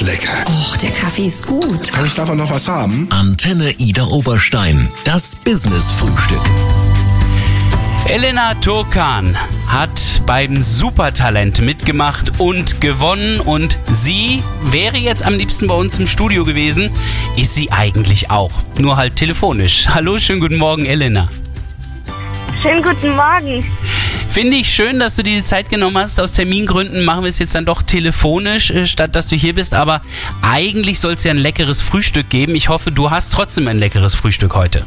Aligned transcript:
ist 0.00 0.06
lecker. 0.06 0.44
Och, 0.46 0.76
der 0.78 0.90
Kaffee 0.90 1.26
ist 1.26 1.46
gut. 1.46 1.92
Kann 1.92 2.06
ich 2.06 2.14
davon 2.14 2.38
noch 2.38 2.50
was 2.50 2.68
haben? 2.68 3.08
Antenne 3.10 3.72
Ida 3.78 4.04
Oberstein. 4.04 4.88
Das 5.04 5.36
Business-Frühstück. 5.36 6.40
Elena 8.08 8.54
Turkan 8.54 9.36
hat 9.66 10.22
beim 10.26 10.62
Supertalent 10.62 11.60
mitgemacht 11.60 12.40
und 12.40 12.80
gewonnen 12.80 13.40
und 13.40 13.76
sie 13.88 14.42
wäre 14.64 14.96
jetzt 14.96 15.24
am 15.24 15.34
liebsten 15.34 15.66
bei 15.66 15.74
uns 15.74 15.98
im 15.98 16.06
Studio 16.06 16.44
gewesen. 16.44 16.90
Ist 17.36 17.54
sie 17.54 17.70
eigentlich 17.70 18.30
auch, 18.30 18.52
nur 18.78 18.96
halt 18.96 19.16
telefonisch. 19.16 19.86
Hallo, 19.88 20.18
schönen 20.18 20.40
guten 20.40 20.56
Morgen, 20.56 20.86
Elena. 20.86 21.28
Schönen 22.62 22.82
guten 22.82 23.14
Morgen. 23.14 23.64
Finde 24.30 24.56
ich 24.58 24.72
schön, 24.72 25.00
dass 25.00 25.16
du 25.16 25.24
dir 25.24 25.38
die 25.38 25.42
Zeit 25.42 25.70
genommen 25.70 25.98
hast. 25.98 26.20
Aus 26.20 26.32
Termingründen 26.32 27.04
machen 27.04 27.24
wir 27.24 27.28
es 27.28 27.40
jetzt 27.40 27.56
dann 27.56 27.66
doch 27.66 27.82
telefonisch, 27.82 28.70
äh, 28.70 28.86
statt 28.86 29.16
dass 29.16 29.26
du 29.26 29.34
hier 29.34 29.54
bist. 29.56 29.74
Aber 29.74 30.02
eigentlich 30.40 31.00
soll 31.00 31.14
es 31.14 31.24
ja 31.24 31.32
ein 31.32 31.36
leckeres 31.36 31.82
Frühstück 31.82 32.30
geben. 32.30 32.54
Ich 32.54 32.68
hoffe, 32.68 32.92
du 32.92 33.10
hast 33.10 33.32
trotzdem 33.34 33.66
ein 33.66 33.78
leckeres 33.78 34.14
Frühstück 34.14 34.54
heute. 34.54 34.84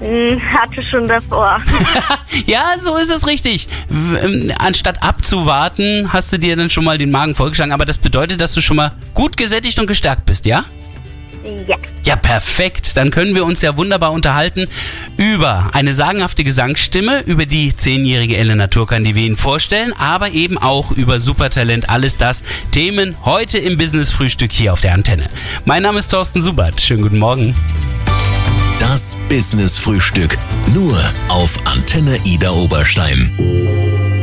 Hm, 0.00 0.40
hatte 0.50 0.82
schon 0.82 1.06
davor. 1.06 1.60
Ja, 2.46 2.64
so 2.80 2.96
ist 2.96 3.10
es 3.10 3.26
richtig. 3.26 3.68
Ähm, 3.90 4.52
Anstatt 4.58 5.02
abzuwarten, 5.02 6.12
hast 6.12 6.32
du 6.32 6.38
dir 6.38 6.56
dann 6.56 6.70
schon 6.70 6.84
mal 6.84 6.98
den 6.98 7.10
Magen 7.10 7.34
vollgeschlagen. 7.34 7.72
Aber 7.72 7.84
das 7.84 7.98
bedeutet, 7.98 8.40
dass 8.40 8.54
du 8.54 8.62
schon 8.62 8.76
mal 8.76 8.92
gut 9.14 9.36
gesättigt 9.36 9.78
und 9.78 9.86
gestärkt 9.86 10.24
bist, 10.24 10.46
ja? 10.46 10.64
Ja. 11.66 11.76
Ja, 12.04 12.16
perfekt. 12.16 12.96
Dann 12.96 13.10
können 13.10 13.34
wir 13.34 13.44
uns 13.44 13.62
ja 13.62 13.76
wunderbar 13.76 14.12
unterhalten 14.12 14.68
über 15.16 15.70
eine 15.72 15.92
sagenhafte 15.92 16.44
Gesangsstimme, 16.44 17.22
über 17.26 17.46
die 17.46 17.76
zehnjährige 17.76 18.36
Elena 18.36 18.68
Turkan, 18.68 19.02
die 19.02 19.14
wir 19.14 19.24
Ihnen 19.24 19.36
vorstellen, 19.36 19.92
aber 19.92 20.30
eben 20.30 20.56
auch 20.58 20.92
über 20.92 21.18
Supertalent, 21.18 21.88
alles 21.90 22.18
das. 22.18 22.44
Themen 22.70 23.16
heute 23.24 23.58
im 23.58 23.76
Business-Frühstück 23.76 24.52
hier 24.52 24.72
auf 24.72 24.80
der 24.80 24.94
Antenne. 24.94 25.28
Mein 25.64 25.82
Name 25.82 25.98
ist 25.98 26.08
Thorsten 26.08 26.42
Subert. 26.42 26.80
Schönen 26.80 27.02
guten 27.02 27.18
Morgen. 27.18 27.54
Das 28.78 29.16
Business-Frühstück. 29.28 30.38
Nur 30.74 30.96
auf 31.28 31.58
Antenne 31.66 32.18
Ida 32.24 32.50
Oberstein. 32.50 34.15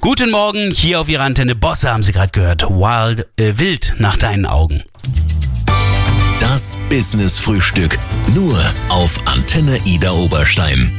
Guten 0.00 0.30
Morgen, 0.30 0.70
hier 0.70 1.00
auf 1.00 1.08
Ihrer 1.08 1.24
Antenne 1.24 1.56
Bosse 1.56 1.90
haben 1.90 2.04
Sie 2.04 2.12
gerade 2.12 2.30
gehört. 2.30 2.62
Wild, 2.62 3.26
äh, 3.36 3.58
wild 3.58 3.96
nach 3.98 4.16
deinen 4.16 4.46
Augen. 4.46 4.84
Das 6.38 6.78
Business-Frühstück. 6.88 7.98
Nur 8.32 8.58
auf 8.90 9.20
Antenne 9.26 9.80
Ida 9.86 10.12
Oberstein. 10.12 10.92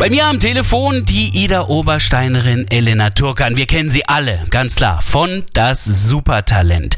Bei 0.00 0.10
mir 0.10 0.26
am 0.26 0.40
Telefon 0.40 1.04
die 1.04 1.44
Ida 1.44 1.68
Obersteinerin 1.68 2.66
Elena 2.70 3.10
Turkan. 3.10 3.56
Wir 3.56 3.66
kennen 3.66 3.90
sie 3.90 4.08
alle, 4.08 4.44
ganz 4.50 4.74
klar, 4.74 5.00
von 5.00 5.44
das 5.52 5.84
Supertalent. 5.84 6.96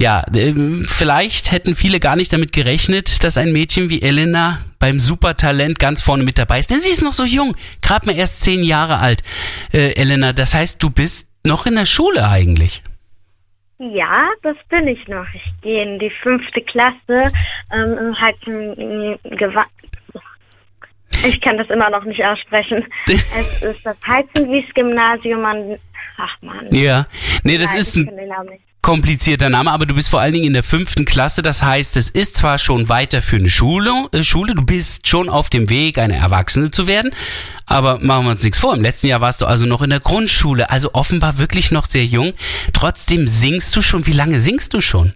Ja, 0.00 0.24
ähm, 0.34 0.82
vielleicht 0.88 1.52
hätten 1.52 1.74
viele 1.74 2.00
gar 2.00 2.16
nicht 2.16 2.32
damit 2.32 2.54
gerechnet, 2.54 3.22
dass 3.22 3.36
ein 3.36 3.52
Mädchen 3.52 3.90
wie 3.90 4.00
Elena 4.00 4.58
beim 4.78 4.98
Supertalent 4.98 5.78
ganz 5.78 6.00
vorne 6.00 6.24
mit 6.24 6.38
dabei 6.38 6.58
ist. 6.58 6.70
Denn 6.70 6.80
sie 6.80 6.88
ist 6.88 7.02
noch 7.02 7.12
so 7.12 7.26
jung, 7.26 7.54
gerade 7.82 8.06
mal 8.06 8.16
erst 8.16 8.40
zehn 8.40 8.64
Jahre 8.64 8.96
alt. 8.96 9.22
Äh, 9.74 9.92
Elena, 10.00 10.32
das 10.32 10.54
heißt, 10.54 10.82
du 10.82 10.88
bist 10.88 11.28
noch 11.44 11.66
in 11.66 11.74
der 11.74 11.84
Schule 11.84 12.26
eigentlich. 12.26 12.82
Ja, 13.76 14.30
das 14.42 14.56
bin 14.70 14.88
ich 14.88 15.06
noch. 15.06 15.26
Ich 15.34 15.60
gehe 15.60 15.82
in 15.82 15.98
die 15.98 16.12
fünfte 16.22 16.62
Klasse. 16.62 17.26
Ähm, 17.70 18.16
Gewa 19.22 19.66
ich 21.26 21.38
kann 21.42 21.58
das 21.58 21.68
immer 21.68 21.90
noch 21.90 22.04
nicht 22.04 22.24
aussprechen. 22.24 22.86
es 23.06 23.62
ist 23.62 23.84
das 23.84 23.96
Heizenwies-Gymnasium 24.06 25.44
an. 25.44 25.78
Ach 26.16 26.36
man. 26.40 26.72
Ja, 26.72 27.06
nee, 27.44 27.58
das 27.58 27.72
Nein, 27.72 27.80
ist 27.80 27.96
ein 27.96 28.06
komplizierter 28.82 29.50
Name, 29.50 29.70
aber 29.70 29.86
du 29.86 29.94
bist 29.94 30.08
vor 30.08 30.20
allen 30.20 30.32
Dingen 30.32 30.46
in 30.46 30.52
der 30.52 30.62
fünften 30.62 31.04
Klasse. 31.04 31.42
Das 31.42 31.62
heißt, 31.62 31.96
es 31.96 32.10
ist 32.10 32.36
zwar 32.36 32.58
schon 32.58 32.88
weiter 32.88 33.22
für 33.22 33.36
eine 33.36 33.50
Schule, 33.50 34.06
äh, 34.12 34.24
Schule, 34.24 34.54
du 34.54 34.62
bist 34.62 35.06
schon 35.06 35.28
auf 35.28 35.50
dem 35.50 35.68
Weg, 35.70 35.98
eine 35.98 36.16
Erwachsene 36.16 36.70
zu 36.70 36.86
werden, 36.86 37.12
aber 37.66 37.98
machen 37.98 38.24
wir 38.24 38.30
uns 38.30 38.42
nichts 38.42 38.58
vor. 38.58 38.74
Im 38.74 38.82
letzten 38.82 39.08
Jahr 39.08 39.20
warst 39.20 39.40
du 39.40 39.46
also 39.46 39.66
noch 39.66 39.82
in 39.82 39.90
der 39.90 40.00
Grundschule, 40.00 40.70
also 40.70 40.94
offenbar 40.94 41.38
wirklich 41.38 41.70
noch 41.70 41.86
sehr 41.86 42.04
jung. 42.04 42.32
Trotzdem 42.72 43.28
singst 43.28 43.76
du 43.76 43.82
schon. 43.82 44.06
Wie 44.06 44.12
lange 44.12 44.40
singst 44.40 44.74
du 44.74 44.80
schon? 44.80 45.14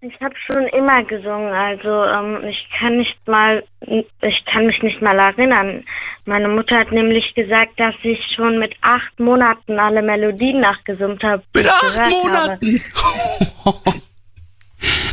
Ich 0.00 0.20
habe 0.20 0.34
schon 0.46 0.66
immer 0.68 1.02
gesungen, 1.04 1.52
also 1.52 2.04
ähm, 2.04 2.44
ich 2.48 2.68
kann 2.78 2.98
nicht 2.98 3.16
mal, 3.26 3.64
ich 3.80 4.44
kann 4.44 4.66
mich 4.66 4.80
nicht 4.82 5.02
mal 5.02 5.18
erinnern. 5.18 5.84
Meine 6.24 6.48
Mutter 6.48 6.78
hat 6.78 6.92
nämlich 6.92 7.34
gesagt, 7.34 7.80
dass 7.80 7.94
ich 8.04 8.18
schon 8.36 8.60
mit 8.60 8.74
acht 8.80 9.18
Monaten 9.18 9.78
alle 9.78 10.02
Melodien 10.02 10.60
nachgesummt 10.60 11.22
habe. 11.24 11.42
Mit 11.54 11.66
acht 11.66 12.10
Monaten. 12.10 12.82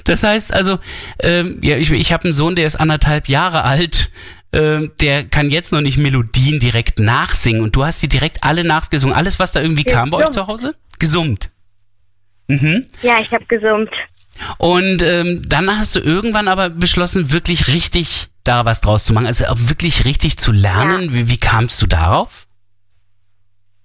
Das 0.04 0.22
heißt 0.22 0.54
also, 0.54 0.78
ähm, 1.20 1.58
ja, 1.64 1.78
ich, 1.78 1.92
ich 1.92 2.14
habe 2.14 2.26
einen 2.26 2.34
Sohn, 2.34 2.56
der 2.56 2.68
ist 2.68 2.76
anderthalb 2.76 3.28
Jahre 3.28 3.64
alt. 3.64 4.12
Ähm, 4.54 4.92
der 5.02 5.26
kann 5.26 5.50
jetzt 5.50 5.74
noch 5.74 5.82
nicht 5.82 5.98
Melodien 5.98 6.60
direkt 6.60 7.00
nachsingen 7.00 7.64
und 7.64 7.76
du 7.76 7.84
hast 7.84 8.04
die 8.04 8.08
direkt 8.08 8.44
alle 8.44 8.64
nachgesungen. 8.64 9.16
Alles, 9.16 9.40
was 9.40 9.52
da 9.52 9.62
irgendwie 9.62 9.84
kam 9.84 10.12
bei 10.12 10.20
euch 10.20 10.30
zu 10.30 10.46
Hause? 10.46 10.76
Gesummt. 11.00 11.50
Mhm. 12.48 12.86
Ja, 13.02 13.18
ich 13.20 13.32
habe 13.32 13.46
gesummt. 13.46 13.90
Und 14.58 15.02
ähm, 15.04 15.42
dann 15.48 15.70
hast 15.70 15.96
du 15.96 16.00
irgendwann 16.00 16.48
aber 16.48 16.70
beschlossen, 16.70 17.32
wirklich 17.32 17.68
richtig 17.68 18.30
da 18.44 18.66
was 18.66 18.80
draus 18.80 19.04
zu 19.06 19.14
machen, 19.14 19.28
also 19.28 19.46
auch 19.46 19.58
wirklich 19.58 20.06
richtig 20.06 20.38
zu 20.38 20.52
lernen. 20.52 21.14
Wie, 21.14 21.30
wie 21.30 21.40
kamst 21.40 21.82
du 21.82 21.88
darauf? 21.88 22.46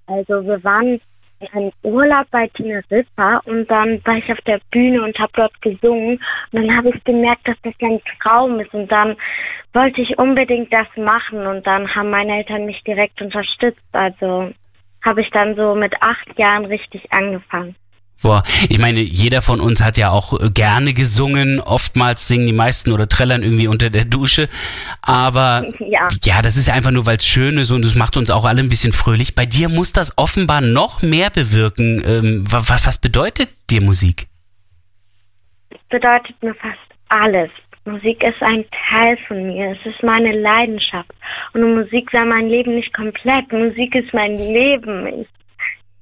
Also 0.07 0.45
wir 0.45 0.63
waren 0.63 1.01
in 1.41 1.49
einem 1.55 1.73
Urlaub 1.83 2.27
bei 2.31 2.49
Teneriffa 2.49 3.41
und 3.47 3.71
dann 3.71 4.05
war 4.05 4.17
ich 4.17 4.31
auf 4.31 4.41
der 4.47 4.61
Bühne 4.71 5.03
und 5.03 5.19
habe 5.19 5.33
dort 5.35 5.63
gesungen 5.63 6.21
und 6.53 6.63
dann 6.63 6.77
habe 6.77 6.91
ich 6.91 7.03
gemerkt, 7.05 7.49
dass 7.49 7.57
das 7.63 7.73
ein 7.81 8.01
Traum 8.23 8.61
ist 8.61 8.75
und 8.75 8.93
dann 8.93 9.17
wollte 9.73 10.03
ich 10.03 10.19
unbedingt 10.19 10.73
das 10.73 10.87
machen 10.97 11.47
und 11.47 11.67
dann 11.67 11.93
haben 11.95 12.11
meine 12.11 12.37
Eltern 12.39 12.67
mich 12.67 12.83
direkt 12.85 13.23
unterstützt. 13.23 13.81
Also 13.93 14.53
habe 15.03 15.23
ich 15.23 15.31
dann 15.31 15.57
so 15.57 15.75
mit 15.75 15.95
acht 16.03 16.39
Jahren 16.39 16.67
richtig 16.67 17.11
angefangen. 17.11 17.75
Boah, 18.23 18.43
ich 18.69 18.79
meine, 18.79 19.01
jeder 19.01 19.41
von 19.41 19.61
uns 19.61 19.83
hat 19.83 19.97
ja 19.97 20.11
auch 20.11 20.39
äh, 20.39 20.51
gerne 20.51 20.93
gesungen. 20.93 21.59
Oftmals 21.61 22.29
singen 22.29 22.47
die 22.47 22.53
meisten 22.53 22.93
oder 22.93 23.09
trällern 23.09 23.43
irgendwie 23.43 23.67
unter 23.67 23.89
der 23.91 24.05
Dusche. 24.05 24.49
Aber 25.01 25.67
Ja. 25.81 26.09
ja, 26.23 26.43
das 26.43 26.57
ist 26.57 26.69
ja 26.69 26.75
einfach 26.75 26.91
nur, 26.91 27.07
weil 27.07 27.17
es 27.17 27.27
schön 27.27 27.57
ist 27.59 27.71
und 27.71 27.85
es 27.85 27.95
macht 27.95 28.17
uns 28.17 28.31
auch 28.31 28.45
alle 28.45 28.61
ein 28.61 28.69
bisschen 28.69 28.93
fröhlich. 28.93 29.35
Bei 29.35 29.47
dir 29.47 29.69
muss 29.69 29.93
das 29.93 30.17
offenbar 30.19 30.61
noch 30.61 31.03
mehr 31.03 31.31
bewirken. 31.31 32.03
Ähm, 32.07 32.45
wa- 32.53 32.63
wa- 32.67 32.79
was 32.85 32.99
bedeutet 32.99 33.49
dir 33.71 33.81
Musik? 33.81 34.27
bedeutet 35.89 36.41
mir 36.43 36.55
fast 36.55 36.79
alles. 37.09 37.51
Musik 37.85 38.23
ist 38.23 38.41
ein 38.43 38.65
Teil 38.91 39.17
von 39.27 39.47
mir. 39.47 39.73
Es 39.73 39.87
ist 39.93 40.03
meine 40.03 40.33
Leidenschaft. 40.39 41.11
Und 41.55 41.75
Musik 41.75 42.13
wäre 42.13 42.27
mein 42.27 42.49
Leben 42.49 42.77
nicht 42.77 42.93
komplett. 42.95 43.51
Musik 43.53 43.95
ist 43.95 44.13
mein 44.13 44.37
Leben. 44.37 45.07
Ich 45.23 45.27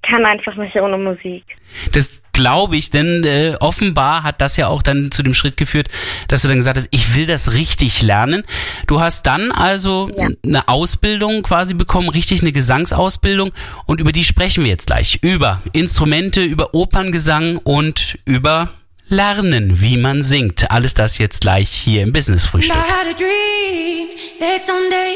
kann 0.08 0.24
einfach 0.24 0.54
nicht 0.56 0.74
ohne 0.76 0.96
Musik. 0.98 1.44
Das 1.92 2.22
glaube 2.32 2.76
ich, 2.76 2.91
denn 2.91 3.24
äh, 3.24 3.56
offenbar 3.60 4.22
hat 4.22 4.41
das 4.41 4.56
ja 4.56 4.69
auch 4.69 4.82
dann 4.82 5.10
zu 5.10 5.22
dem 5.22 5.34
Schritt 5.34 5.56
geführt, 5.56 5.88
dass 6.28 6.42
du 6.42 6.48
dann 6.48 6.56
gesagt 6.58 6.76
hast, 6.76 6.88
ich 6.92 7.14
will 7.16 7.26
das 7.26 7.52
richtig 7.54 8.02
lernen. 8.02 8.44
Du 8.86 9.00
hast 9.00 9.26
dann 9.26 9.50
also 9.50 10.10
Ja. 10.16 10.28
eine 10.44 10.68
Ausbildung 10.68 11.42
quasi 11.42 11.74
bekommen, 11.74 12.08
richtig 12.08 12.42
eine 12.42 12.52
Gesangsausbildung 12.52 13.50
und 13.86 14.00
über 14.00 14.12
die 14.12 14.24
sprechen 14.24 14.62
wir 14.64 14.70
jetzt 14.70 14.86
gleich. 14.86 15.18
Über 15.22 15.62
Instrumente, 15.72 16.42
über 16.42 16.74
Operngesang 16.74 17.56
und 17.58 18.18
über 18.24 18.70
Lernen, 19.10 19.80
wie 19.80 19.97
man 19.97 20.22
singt. 20.22 20.70
Alles 20.70 20.94
das 20.94 21.18
jetzt 21.18 21.41
gleich 21.41 21.70
hier 21.70 22.02
im 22.02 22.12
Business 22.12 22.44
Frühstück. 22.47 22.76
I 22.76 22.80
had 22.80 23.06
a 23.10 23.16
dream 23.16 24.08
that 24.38 24.64
someday 24.64 25.14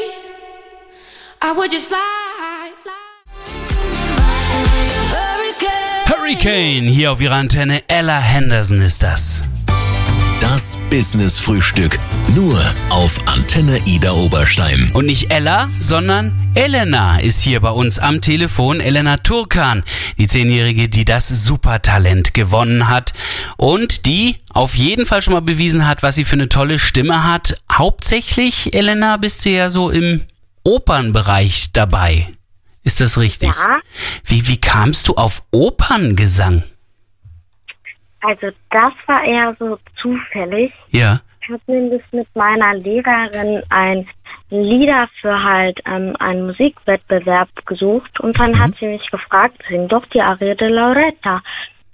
I 1.43 1.55
would 1.55 1.71
just 1.71 1.87
fly, 1.87 1.97
fly. 1.97 2.22
Hurricane. 6.33 6.87
Hier 6.87 7.11
auf 7.11 7.21
ihrer 7.21 7.35
Antenne. 7.35 7.81
Ella 7.87 8.17
Henderson 8.17 8.81
ist 8.81 9.03
das. 9.03 9.43
Das 10.41 10.79
Business-Frühstück. 10.89 11.99
Nur 12.35 12.59
auf 12.89 13.21
Antenne 13.27 13.79
Ida 13.85 14.13
Oberstein. 14.13 14.89
Und 14.93 15.05
nicht 15.05 15.31
Ella, 15.31 15.69
sondern 15.77 16.33
Elena 16.55 17.19
ist 17.19 17.41
hier 17.43 17.59
bei 17.59 17.69
uns 17.69 17.99
am 17.99 18.19
Telefon. 18.19 18.79
Elena 18.79 19.17
Turkan, 19.17 19.83
die 20.17 20.27
Zehnjährige, 20.27 20.89
die 20.89 21.05
das 21.05 21.29
Supertalent 21.29 22.33
gewonnen 22.33 22.89
hat 22.89 23.13
und 23.57 24.07
die 24.07 24.37
auf 24.51 24.75
jeden 24.75 25.05
Fall 25.05 25.21
schon 25.21 25.33
mal 25.33 25.41
bewiesen 25.41 25.87
hat, 25.87 26.01
was 26.01 26.15
sie 26.15 26.25
für 26.25 26.33
eine 26.33 26.49
tolle 26.49 26.79
Stimme 26.79 27.25
hat. 27.25 27.57
Hauptsächlich, 27.71 28.73
Elena, 28.73 29.17
bist 29.17 29.45
du 29.45 29.51
ja 29.51 29.69
so 29.69 29.91
im 29.91 30.21
Opernbereich 30.63 31.73
dabei. 31.73 32.27
Ist 32.83 32.99
das 33.01 33.17
richtig? 33.19 33.49
Ja. 33.49 33.79
Wie, 34.25 34.47
wie 34.47 34.59
kamst 34.59 35.07
du 35.07 35.13
auf 35.15 35.43
Operngesang? 35.51 36.63
Also 38.21 38.47
das 38.71 38.93
war 39.05 39.23
eher 39.23 39.55
so 39.59 39.77
zufällig. 40.01 40.71
Ja. 40.89 41.19
Ich 41.41 41.49
habe 41.49 41.61
nämlich 41.67 42.01
mit 42.11 42.27
meiner 42.35 42.73
Lehrerin 42.75 43.61
ein 43.69 44.07
Lieder 44.49 45.09
für 45.19 45.43
halt 45.43 45.79
ähm, 45.85 46.15
einen 46.19 46.45
Musikwettbewerb 46.45 47.49
gesucht 47.65 48.19
und 48.19 48.37
dann 48.39 48.51
Mhm. 48.51 48.59
hat 48.59 48.71
sie 48.79 48.85
mich 48.87 49.05
gefragt, 49.11 49.61
sing 49.67 49.87
doch 49.87 50.05
die 50.07 50.21
Aria 50.21 50.55
de 50.55 50.69
Lauretta. 50.69 51.41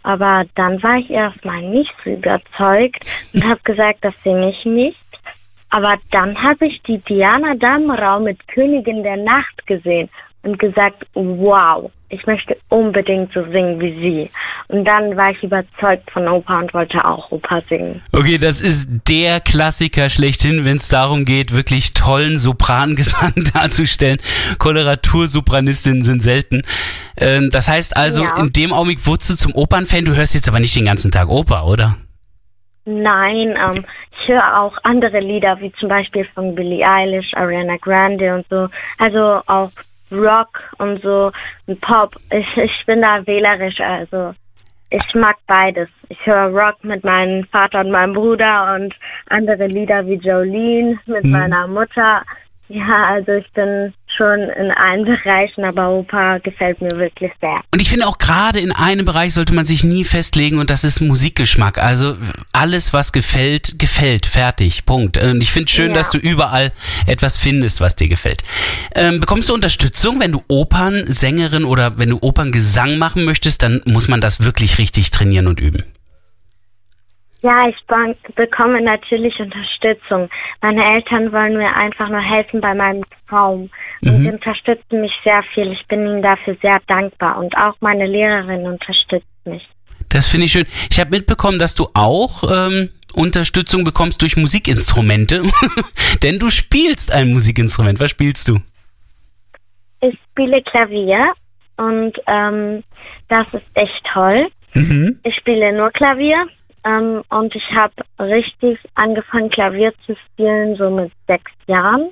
Aber 0.04 0.46
dann 0.56 0.82
war 0.84 0.98
ich 0.98 1.10
erstmal 1.10 1.62
nicht 1.62 1.94
so 2.04 2.12
überzeugt 2.12 3.06
und 3.34 3.44
habe 3.44 3.60
gesagt, 3.64 4.00
das 4.02 4.14
singe 4.24 4.52
ich 4.52 4.66
nicht. 4.66 4.98
Aber 5.72 5.98
dann 6.12 6.42
habe 6.42 6.68
ich 6.68 6.82
die 6.84 6.98
Diana 7.00 7.54
Damrau 7.56 8.20
mit 8.20 8.48
Königin 8.48 9.04
der 9.04 9.18
Nacht 9.18 9.66
gesehen 9.68 10.10
und 10.44 10.58
gesagt, 10.58 11.06
wow, 11.14 11.92
ich 12.10 12.26
möchte 12.26 12.58
unbedingt 12.70 13.32
so 13.34 13.44
singen 13.52 13.80
wie 13.80 13.92
sie. 14.00 14.30
Und 14.68 14.86
dann 14.86 15.16
war 15.16 15.32
ich 15.32 15.44
überzeugt 15.44 16.10
von 16.12 16.28
Oper 16.28 16.60
und 16.60 16.74
wollte 16.74 17.04
auch 17.06 17.32
Oper 17.32 17.62
singen. 17.70 18.02
Okay, 18.14 18.38
das 18.38 18.62
ist 18.62 18.90
der 19.08 19.40
Klassiker 19.42 20.10
schlechthin, 20.10 20.66
wenn 20.66 20.78
es 20.78 20.88
darum 20.88 21.26
geht, 21.26 21.54
wirklich 21.56 21.94
tollen 21.94 22.38
Soprangesang 22.40 23.34
darzustellen. 23.54 24.18
Koloratursopranistinnen 24.58 26.04
sind 26.04 26.22
selten. 26.24 26.64
Ähm, 27.18 27.50
das 27.52 27.68
heißt 27.68 27.96
also, 27.98 28.24
Ja. 28.24 28.38
in 28.38 28.54
dem 28.54 28.74
Augenblick 28.74 29.06
wurdest 29.06 29.30
du 29.32 29.36
zum 29.36 29.54
Opernfan. 29.56 30.06
Du 30.06 30.16
hörst 30.16 30.34
jetzt 30.36 30.50
aber 30.50 30.60
nicht 30.60 30.76
den 30.76 30.86
ganzen 30.86 31.12
Tag 31.12 31.30
Oper, 31.30 31.66
oder? 31.68 31.98
Nein, 32.86 33.56
ähm, 33.56 33.86
ich 34.22 34.28
höre 34.28 34.60
auch 34.62 34.76
andere 34.84 35.20
Lieder, 35.20 35.60
wie 35.62 35.72
zum 35.80 35.90
Beispiel 35.90 36.26
von 36.34 36.56
Billie 36.56 36.86
Eilish, 36.88 37.34
Ariana 37.34 37.78
Grande 37.78 38.34
und 38.36 38.46
so. 38.50 38.68
Also 38.98 39.42
auch 39.48 39.72
Rock 40.12 40.60
und 40.78 41.02
so 41.02 41.32
und 41.68 41.82
Pop. 41.82 42.16
Ich, 42.32 42.58
ich 42.58 42.86
bin 42.86 43.02
da 43.02 43.26
wählerisch, 43.26 43.80
also 43.80 44.34
ich 44.90 45.14
mag 45.14 45.38
beides. 45.48 45.88
Ich 46.10 46.26
höre 46.26 46.50
Rock 46.50 46.84
mit 46.84 47.04
meinem 47.04 47.46
Vater 47.46 47.82
und 47.82 47.92
meinem 47.92 48.14
Bruder 48.14 48.76
und 48.76 48.94
andere 49.30 49.68
Lieder 49.68 50.06
wie 50.08 50.16
Jolene 50.16 51.00
mit 51.06 51.26
meiner 51.26 51.68
Mutter. 51.68 52.24
Ja, 52.70 53.06
also 53.10 53.34
ich 53.34 53.52
bin 53.54 53.94
schon 54.16 54.40
in 54.50 54.72
allen 54.72 55.06
Bereichen, 55.24 55.64
aber 55.64 55.90
Oper 55.90 56.40
gefällt 56.40 56.82
mir 56.82 56.92
wirklich 56.92 57.32
sehr. 57.42 57.60
Und 57.74 57.82
ich 57.82 57.90
finde 57.90 58.08
auch 58.08 58.18
gerade 58.18 58.60
in 58.60 58.72
einem 58.72 59.06
Bereich 59.06 59.34
sollte 59.34 59.54
man 59.54 59.66
sich 59.66 59.84
nie 59.84 60.04
festlegen 60.04 60.60
und 60.60 60.70
das 60.70 60.84
ist 60.84 61.02
Musikgeschmack. 61.02 61.78
Also 61.78 62.18
alles, 62.54 62.94
was 62.94 63.12
gefällt, 63.12 63.80
gefällt. 63.80 64.26
Fertig. 64.26 64.86
Punkt. 64.86 65.18
Und 65.18 65.42
ich 65.42 65.52
finde 65.52 65.72
schön, 65.72 65.90
Ja. 65.92 65.98
dass 65.98 66.10
du 66.10 66.18
überall 66.18 66.72
etwas 67.08 67.38
findest, 67.38 67.82
was 67.82 67.96
dir 67.96 68.08
gefällt. 68.08 68.44
Ähm, 68.96 69.20
bekommst 69.20 69.50
du 69.50 69.54
Unterstützung, 69.54 70.20
wenn 70.20 70.32
du 70.32 70.44
Opernsängerin 70.48 71.64
oder 71.66 71.98
wenn 71.98 72.10
du 72.10 72.18
Operngesang 72.22 72.98
machen 72.98 73.26
möchtest, 73.26 73.64
dann 73.64 73.82
muss 73.86 74.08
man 74.08 74.22
das 74.22 74.44
wirklich 74.44 74.78
richtig 74.78 75.12
trainieren 75.12 75.48
und 75.48 75.60
üben. 75.60 75.84
Ja, 77.42 77.70
ich 77.70 77.76
bekomme 78.36 78.82
natürlich 78.82 79.40
Unterstützung. 79.40 80.30
Meine 80.62 80.84
Eltern 80.84 81.32
wollen 81.32 81.58
mir 81.58 81.74
einfach 81.74 82.10
nur 82.10 82.20
helfen 82.20 82.60
bei 82.60 82.74
meinem 82.74 83.04
Traum 83.30 83.70
und 84.02 84.18
sie 84.18 84.30
unterstützen 84.30 85.02
mich 85.02 85.14
sehr 85.24 85.42
viel. 85.54 85.72
Ich 85.72 85.86
bin 85.88 86.06
ihnen 86.06 86.22
dafür 86.22 86.58
sehr 86.62 86.82
dankbar 86.88 87.38
und 87.38 87.56
auch 87.56 87.76
meine 87.80 88.08
Lehrerin 88.08 88.68
unterstützt 88.68 89.26
mich. 89.46 89.66
Das 90.10 90.28
finde 90.28 90.48
ich 90.48 90.52
schön. 90.52 90.66
Ich 90.92 91.00
habe 91.00 91.12
mitbekommen, 91.12 91.60
dass 91.60 91.76
du 91.76 91.88
auch 91.94 92.44
ähm, 92.44 92.90
Unterstützung 93.14 93.86
bekommst 93.86 94.22
durch 94.22 94.36
Musikinstrumente, 94.36 95.44
denn 96.24 96.40
du 96.40 96.50
spielst 96.50 97.14
ein 97.14 97.32
Musikinstrument. 97.32 98.02
Was 98.02 98.12
spielst 98.12 98.50
du? 98.50 98.60
Ich 100.02 100.18
spiele 100.32 100.62
Klavier 100.64 101.34
und 101.78 102.14
ähm, 102.28 102.84
das 103.30 103.48
ist 103.54 103.66
echt 103.76 104.04
toll. 104.12 104.48
Mhm. 104.74 105.20
Ich 105.24 105.36
spiele 105.36 105.72
nur 105.74 105.92
Klavier 105.92 106.48
ähm, 106.84 107.22
und 107.30 107.54
ich 107.56 107.64
habe 107.76 107.94
richtig 108.20 108.80
angefangen 108.96 109.50
Klavier 109.50 109.94
zu 110.06 110.16
spielen 110.26 110.76
so 110.78 110.90
mit 110.90 111.12
sechs 111.28 111.52
Jahren, 111.68 112.10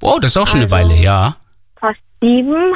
Oh, 0.00 0.18
das 0.20 0.32
ist 0.32 0.36
auch 0.36 0.46
schon 0.46 0.60
eine 0.60 0.72
Also- 0.72 0.88
Weile, 0.90 0.94
ja. 1.02 1.36
fast 1.80 1.98
sieben. 2.20 2.74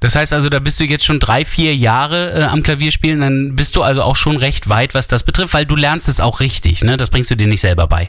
Das 0.00 0.16
heißt 0.16 0.32
also, 0.32 0.48
da 0.48 0.58
bist 0.58 0.80
du 0.80 0.84
jetzt 0.84 1.04
schon 1.04 1.20
drei, 1.20 1.44
vier 1.44 1.76
Jahre 1.76 2.32
äh, 2.32 2.42
am 2.44 2.64
Klavier 2.64 2.90
spielen, 2.90 3.20
dann 3.20 3.54
bist 3.54 3.76
du 3.76 3.82
also 3.82 4.02
auch 4.02 4.16
schon 4.16 4.36
recht 4.36 4.68
weit, 4.68 4.94
was 4.94 5.06
das 5.06 5.22
betrifft, 5.22 5.54
weil 5.54 5.64
du 5.64 5.76
lernst 5.76 6.08
es 6.08 6.20
auch 6.20 6.40
richtig, 6.40 6.82
ne? 6.82 6.96
Das 6.96 7.10
bringst 7.10 7.30
du 7.30 7.36
dir 7.36 7.46
nicht 7.46 7.60
selber 7.60 7.86
bei. 7.86 8.08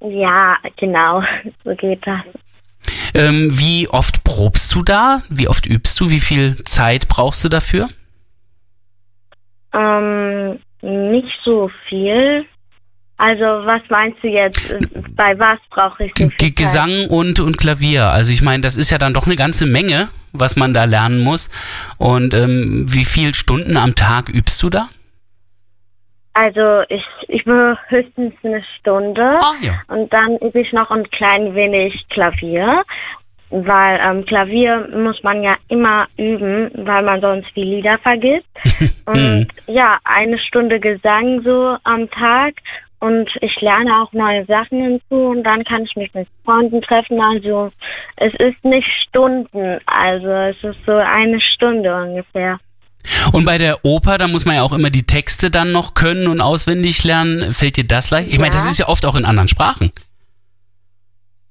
Ja, 0.00 0.56
genau, 0.76 1.22
so 1.64 1.74
geht 1.76 2.06
das. 2.06 2.20
Ähm, 3.14 3.58
wie 3.58 3.88
oft 3.88 4.22
probst 4.24 4.74
du 4.74 4.82
da? 4.82 5.22
Wie 5.30 5.48
oft 5.48 5.64
übst 5.66 5.98
du? 6.00 6.10
Wie 6.10 6.20
viel 6.20 6.62
Zeit 6.64 7.08
brauchst 7.08 7.42
du 7.44 7.48
dafür? 7.48 7.88
Ähm, 9.72 10.58
nicht 10.82 11.38
so 11.44 11.70
viel. 11.88 12.44
Also, 13.16 13.44
was 13.44 13.82
meinst 13.88 14.22
du 14.22 14.28
jetzt? 14.28 14.74
Bei 15.14 15.38
was 15.38 15.58
brauche 15.70 16.06
ich 16.06 16.12
so 16.16 16.28
viel 16.28 16.48
Zeit? 16.48 16.56
Gesang 16.56 17.06
und, 17.08 17.38
und 17.38 17.56
Klavier. 17.56 18.06
Also 18.06 18.32
ich 18.32 18.42
meine, 18.42 18.62
das 18.62 18.76
ist 18.76 18.90
ja 18.90 18.98
dann 18.98 19.14
doch 19.14 19.26
eine 19.26 19.36
ganze 19.36 19.66
Menge, 19.66 20.08
was 20.32 20.56
man 20.56 20.74
da 20.74 20.84
lernen 20.84 21.20
muss. 21.20 21.48
Und 21.98 22.34
ähm, 22.34 22.86
wie 22.88 23.04
viel 23.04 23.34
Stunden 23.34 23.76
am 23.76 23.94
Tag 23.94 24.28
übst 24.28 24.60
du 24.62 24.70
da? 24.70 24.88
Also, 26.34 26.82
ich 26.88 27.04
übe 27.28 27.78
höchstens 27.88 28.32
eine 28.42 28.64
Stunde. 28.78 29.22
Ah, 29.22 29.52
ja. 29.60 29.74
Und 29.88 30.12
dann 30.12 30.38
übe 30.38 30.60
ich 30.60 30.72
noch 30.72 30.90
ein 30.90 31.08
klein 31.10 31.54
wenig 31.54 32.06
Klavier. 32.08 32.84
Weil 33.54 34.00
ähm, 34.02 34.24
Klavier 34.24 34.88
muss 34.96 35.22
man 35.22 35.42
ja 35.42 35.56
immer 35.68 36.06
üben, 36.16 36.70
weil 36.86 37.02
man 37.02 37.20
sonst 37.20 37.48
die 37.54 37.62
Lieder 37.64 37.98
vergisst. 37.98 38.48
Und 39.04 39.48
ja, 39.66 39.98
eine 40.04 40.38
Stunde 40.38 40.80
Gesang 40.80 41.42
so 41.44 41.76
am 41.84 42.10
Tag. 42.10 42.54
Und 42.98 43.28
ich 43.40 43.60
lerne 43.60 44.00
auch 44.00 44.12
neue 44.12 44.44
Sachen 44.46 44.80
hinzu 44.80 45.16
und 45.16 45.42
dann 45.42 45.64
kann 45.64 45.82
ich 45.82 45.96
mich 45.96 46.14
mit 46.14 46.28
Freunden 46.44 46.80
treffen. 46.82 47.20
Also 47.20 47.72
es 48.14 48.32
ist 48.34 48.64
nicht 48.64 48.86
Stunden, 49.08 49.80
also 49.86 50.28
es 50.28 50.56
ist 50.62 50.78
so 50.86 50.92
eine 50.92 51.40
Stunde 51.40 51.92
ungefähr. 51.94 52.58
Und 53.32 53.44
bei 53.44 53.58
der 53.58 53.84
Oper, 53.84 54.18
da 54.18 54.28
muss 54.28 54.46
man 54.46 54.54
ja 54.54 54.62
auch 54.62 54.72
immer 54.72 54.90
die 54.90 55.02
Texte 55.04 55.50
dann 55.50 55.72
noch 55.72 55.94
können 55.94 56.28
und 56.28 56.40
auswendig 56.40 57.02
lernen. 57.02 57.52
Fällt 57.52 57.76
dir 57.76 57.84
das 57.88 58.12
leicht? 58.12 58.28
Ich 58.28 58.38
meine, 58.38 58.52
das 58.54 58.66
Ja. 58.66 58.70
ist 58.70 58.78
ja 58.78 58.86
oft 58.88 59.04
auch 59.04 59.16
in 59.16 59.24
anderen 59.24 59.48
Sprachen. 59.48 59.90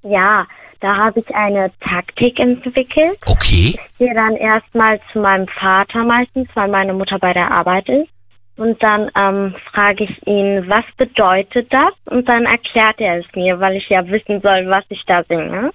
Ja, 0.03 0.48
da 0.81 0.95
habe 0.98 1.19
ich 1.22 1.36
eine 1.36 1.72
Taktik 1.80 2.39
entwickelt. 2.39 3.18
Okay. 3.25 3.75
Ich 3.75 3.98
gehe 3.98 4.13
dann 4.13 4.36
erstmal 4.36 5.00
zu 5.13 5.19
meinem 5.19 5.48
Vater 5.48 6.04
meistens, 6.04 6.50
weil 6.56 6.68
meine 6.68 6.94
Mutter 6.94 7.18
bei 7.19 7.33
der 7.33 7.50
Arbeit 7.51 7.88
ist. 7.88 8.10
Und 8.57 8.81
dann 8.83 9.10
ähm, 9.16 9.56
frage 9.72 10.04
ich 10.04 10.28
ihn, 10.28 10.66
was 10.68 10.83
bedeutet 10.98 11.72
das? 11.72 11.94
Und 12.06 12.28
dann 12.28 12.45
erklärt 12.45 13.00
er 13.00 13.19
es 13.19 13.25
mir, 13.36 13.60
weil 13.60 13.78
ich 13.78 13.88
ja 13.89 14.06
wissen 14.07 14.42
soll, 14.42 14.68
was 14.69 14.83
ich 14.89 15.01
da 15.07 15.24
singe. 15.24 15.72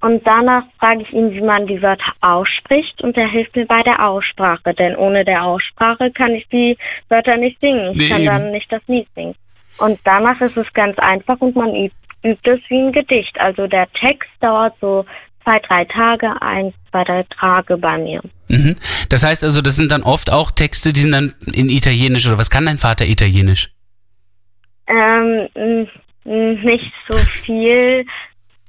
Und 0.00 0.26
danach 0.26 0.64
frage 0.78 1.02
ich 1.02 1.12
ihn, 1.12 1.32
wie 1.32 1.40
man 1.40 1.66
die 1.66 1.82
Wörter 1.82 2.12
ausspricht 2.20 3.02
und 3.02 3.16
er 3.16 3.28
hilft 3.28 3.56
mir 3.56 3.66
bei 3.66 3.82
der 3.82 4.06
Aussprache, 4.06 4.72
denn 4.74 4.94
ohne 4.94 5.24
der 5.24 5.42
Aussprache 5.44 6.10
kann 6.12 6.32
ich 6.32 6.46
die 6.48 6.76
Wörter 7.08 7.36
nicht 7.36 7.60
singen. 7.60 7.92
Ich 7.92 7.98
Nee, 7.98 8.08
kann 8.08 8.20
eben. 8.20 8.26
dann 8.26 8.50
nicht 8.52 8.70
das 8.72 8.82
Lied 8.86 9.08
singen. 9.14 9.34
Und 9.78 9.98
danach 10.04 10.40
ist 10.40 10.56
es 10.56 10.72
ganz 10.72 10.98
einfach 10.98 11.40
und 11.40 11.56
man 11.56 11.74
übt, 11.74 11.96
übt 12.22 12.50
es 12.50 12.60
wie 12.68 12.80
ein 12.80 12.92
Gedicht. 12.92 13.38
Also 13.40 13.66
der 13.66 13.86
Text 13.92 14.30
dauert 14.40 14.74
so 14.80 15.04
zwei, 15.44 15.58
drei 15.60 15.84
Tage, 15.84 16.42
eins, 16.42 16.74
zwei, 16.90 17.04
drei 17.04 17.24
Tage 17.38 17.76
bei 17.78 17.98
mir. 17.98 18.20
Mhm. 18.48 18.76
Das 19.08 19.24
heißt 19.24 19.44
also, 19.44 19.62
das 19.62 19.76
sind 19.76 19.90
dann 19.90 20.02
oft 20.02 20.32
auch 20.32 20.50
Texte, 20.50 20.92
die 20.92 21.00
sind 21.00 21.12
dann 21.12 21.34
in 21.52 21.68
Italienisch 21.68 22.26
oder 22.26 22.38
was 22.38 22.50
kann 22.50 22.66
dein 22.66 22.78
Vater 22.78 23.06
Italienisch? 23.06 23.70
Ähm, 24.86 25.48
nicht 26.24 26.92
so 27.08 27.16
viel. 27.16 28.04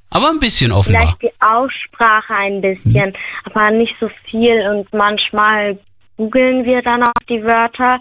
Aber 0.09 0.29
ein 0.29 0.39
bisschen 0.39 0.71
offenbar. 0.71 1.17
Vielleicht 1.19 1.21
die 1.21 1.41
Aussprache 1.41 2.33
ein 2.33 2.61
bisschen, 2.61 3.13
aber 3.45 3.71
nicht 3.71 3.95
so 3.99 4.09
viel. 4.25 4.67
Und 4.69 4.91
manchmal 4.93 5.77
googeln 6.17 6.65
wir 6.65 6.81
dann 6.81 7.03
auch 7.03 7.23
die 7.29 7.43
Wörter. 7.43 7.99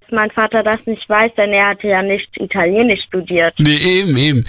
Dass 0.00 0.10
mein 0.10 0.30
Vater 0.30 0.62
das 0.62 0.84
nicht 0.86 1.08
weiß, 1.08 1.32
denn 1.36 1.52
er 1.52 1.68
hatte 1.68 1.86
ja 1.86 2.02
nicht 2.02 2.28
Italienisch 2.36 3.02
studiert. 3.06 3.54
Nee, 3.58 3.76
eben, 3.76 4.16
eben. 4.16 4.44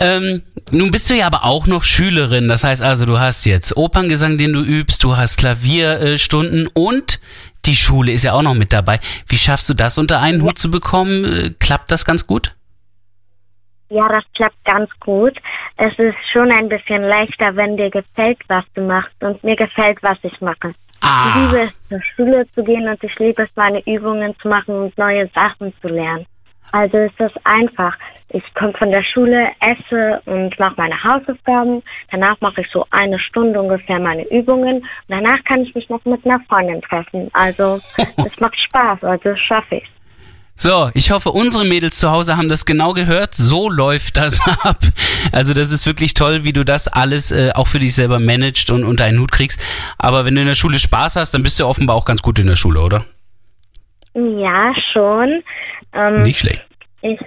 Ähm, 0.00 0.42
nun 0.70 0.90
bist 0.90 1.08
du 1.10 1.14
ja 1.14 1.26
aber 1.26 1.44
auch 1.44 1.66
noch 1.66 1.82
Schülerin. 1.82 2.48
Das 2.48 2.64
heißt 2.64 2.82
also, 2.82 3.06
du 3.06 3.18
hast 3.18 3.44
jetzt 3.44 3.76
Operngesang, 3.76 4.38
den 4.38 4.52
du 4.52 4.60
übst, 4.60 5.02
du 5.04 5.16
hast 5.16 5.36
Klavierstunden 5.38 6.68
und 6.74 7.20
die 7.64 7.74
Schule 7.76 8.12
ist 8.12 8.24
ja 8.24 8.32
auch 8.34 8.42
noch 8.42 8.54
mit 8.54 8.72
dabei. 8.72 9.00
Wie 9.26 9.38
schaffst 9.38 9.68
du 9.68 9.74
das 9.74 9.96
unter 9.98 10.20
einen 10.20 10.42
Hut 10.42 10.58
zu 10.58 10.70
bekommen? 10.70 11.24
Äh, 11.24 11.50
Klappt 11.58 11.90
das 11.90 12.04
ganz 12.04 12.26
gut? 12.26 12.54
Ja, 13.90 14.08
das 14.08 14.24
klappt 14.34 14.64
ganz 14.64 14.90
gut. 15.00 15.36
Es 15.76 15.92
ist 15.98 16.16
schon 16.32 16.50
ein 16.50 16.68
bisschen 16.68 17.02
leichter, 17.04 17.54
wenn 17.56 17.76
dir 17.76 17.90
gefällt, 17.90 18.38
was 18.48 18.64
du 18.74 18.80
machst. 18.82 19.14
Und 19.20 19.42
mir 19.44 19.56
gefällt, 19.56 19.98
was 20.02 20.18
ich 20.22 20.40
mache. 20.40 20.70
Ich 20.70 20.74
Ah, 21.06 21.34
liebe 21.38 21.60
es, 21.62 21.72
zur 21.90 22.00
Schule 22.16 22.46
zu 22.54 22.64
gehen 22.64 22.88
und 22.88 23.02
ich 23.04 23.14
liebe 23.18 23.42
es, 23.42 23.54
meine 23.56 23.82
Übungen 23.86 24.34
zu 24.40 24.48
machen 24.48 24.74
und 24.74 24.96
neue 24.98 25.28
Sachen 25.34 25.72
zu 25.82 25.88
lernen. 25.88 26.24
Also 26.72 26.96
ist 26.96 27.14
das 27.18 27.32
einfach. 27.44 27.94
Ich 28.30 28.42
komme 28.54 28.72
von 28.72 28.90
der 28.90 29.04
Schule, 29.04 29.48
esse 29.60 30.20
und 30.24 30.58
mache 30.58 30.74
meine 30.76 31.02
Hausaufgaben. 31.02 31.82
Danach 32.10 32.40
mache 32.40 32.62
ich 32.62 32.68
so 32.70 32.84
eine 32.90 33.18
Stunde 33.18 33.60
ungefähr 33.60 34.00
meine 34.00 34.26
Übungen. 34.28 34.78
Und 34.78 34.84
danach 35.08 35.42
kann 35.44 35.62
ich 35.62 35.74
mich 35.74 35.88
noch 35.88 36.04
mit 36.04 36.24
einer 36.24 36.40
Freundin 36.48 36.82
treffen. 36.82 37.30
Also 37.32 37.80
es 37.96 38.40
macht 38.40 38.58
Spaß, 38.58 39.04
also 39.04 39.36
schaffe 39.36 39.76
ich. 39.76 39.84
So, 40.56 40.90
ich 40.94 41.10
hoffe, 41.10 41.30
unsere 41.30 41.64
Mädels 41.64 41.98
zu 41.98 42.10
Hause 42.10 42.36
haben 42.36 42.48
das 42.48 42.64
genau 42.64 42.92
gehört. 42.92 43.34
So 43.34 43.68
läuft 43.68 44.16
das 44.16 44.40
ab. 44.64 44.78
Also 45.32 45.52
das 45.52 45.72
ist 45.72 45.86
wirklich 45.86 46.14
toll, 46.14 46.44
wie 46.44 46.52
du 46.52 46.64
das 46.64 46.86
alles 46.86 47.32
äh, 47.32 47.50
auch 47.54 47.66
für 47.66 47.80
dich 47.80 47.94
selber 47.94 48.20
managst 48.20 48.70
und 48.70 48.84
unter 48.84 49.04
einen 49.04 49.18
Hut 49.18 49.32
kriegst. 49.32 49.60
Aber 49.98 50.24
wenn 50.24 50.34
du 50.34 50.40
in 50.40 50.46
der 50.46 50.54
Schule 50.54 50.78
Spaß 50.78 51.16
hast, 51.16 51.34
dann 51.34 51.42
bist 51.42 51.58
du 51.58 51.66
offenbar 51.66 51.96
auch 51.96 52.04
ganz 52.04 52.22
gut 52.22 52.38
in 52.38 52.46
der 52.46 52.56
Schule, 52.56 52.80
oder? 52.80 53.04
Ja, 54.14 54.72
schon. 54.92 55.42
Ähm, 55.92 56.22
Nicht 56.22 56.38
schlecht. 56.38 56.64
Ich 57.02 57.18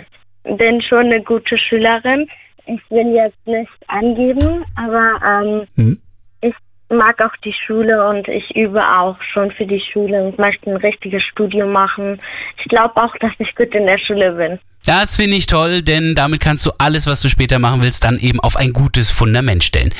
bin 0.58 0.82
schon 0.82 1.08
eine 1.08 1.22
gute 1.22 1.58
Schülerin. 1.58 2.28
Ich 2.66 2.82
will 2.90 3.14
jetzt 3.14 3.46
nicht 3.46 3.70
angeben, 3.88 4.64
aber 4.76 5.20
ähm, 5.46 5.68
Mhm. 5.76 6.02
ich 6.42 6.54
mag 6.90 7.22
auch 7.22 7.36
die 7.44 7.54
Schule 7.66 8.08
und 8.10 8.28
ich 8.28 8.56
übe 8.56 8.82
auch 8.82 9.18
schon 9.34 9.52
für 9.52 9.66
die 9.66 9.82
Schule 9.92 10.24
und 10.24 10.38
möchte 10.38 10.70
ein 10.70 10.78
richtiges 10.78 11.24
Studium 11.24 11.72
machen. 11.72 12.20
Ich 12.60 12.66
glaube 12.66 12.96
auch, 13.02 13.16
dass 13.20 13.32
ich 13.40 13.56
gut 13.56 13.74
in 13.74 13.86
der 13.86 13.98
Schule 14.00 14.32
bin. 14.34 14.60
Das 14.86 15.18
finde 15.18 15.36
ich 15.36 15.48
toll, 15.48 15.82
denn 15.82 16.16
damit 16.16 16.40
kannst 16.40 16.66
du 16.66 16.72
alles, 16.78 17.08
was 17.08 17.22
du 17.22 17.28
später 17.28 17.60
machen 17.60 17.82
willst, 17.82 18.06
dann 18.06 18.18
eben 18.20 18.40
auf 18.40 18.56
ein 18.56 18.72
gutes 18.72 19.12
Fundament 19.12 19.66
stellen. 19.66 19.94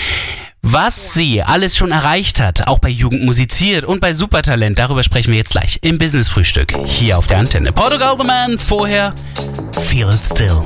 Was 0.62 1.14
sie 1.14 1.44
alles 1.44 1.78
schon 1.78 1.92
erreicht 1.92 2.40
hat, 2.40 2.68
auch 2.68 2.80
bei 2.80 2.90
Jugend 2.90 3.24
musiziert 3.24 3.86
und 3.86 4.02
bei 4.02 4.14
Supertalent, 4.14 4.78
darüber 4.80 5.04
sprechen 5.04 5.32
wir 5.32 5.38
jetzt 5.38 5.52
gleich 5.52 5.80
im 5.82 5.98
Business 5.98 6.30
Frühstück 6.30 6.74
hier 6.86 7.18
auf 7.18 7.28
der 7.28 7.38
Antenne. 7.38 7.72
Portugal 7.72 8.18
the 8.20 8.26
Man, 8.28 8.60
vorher 8.60 9.14
Feel 9.82 10.10
It 10.10 10.26
Still. 10.26 10.62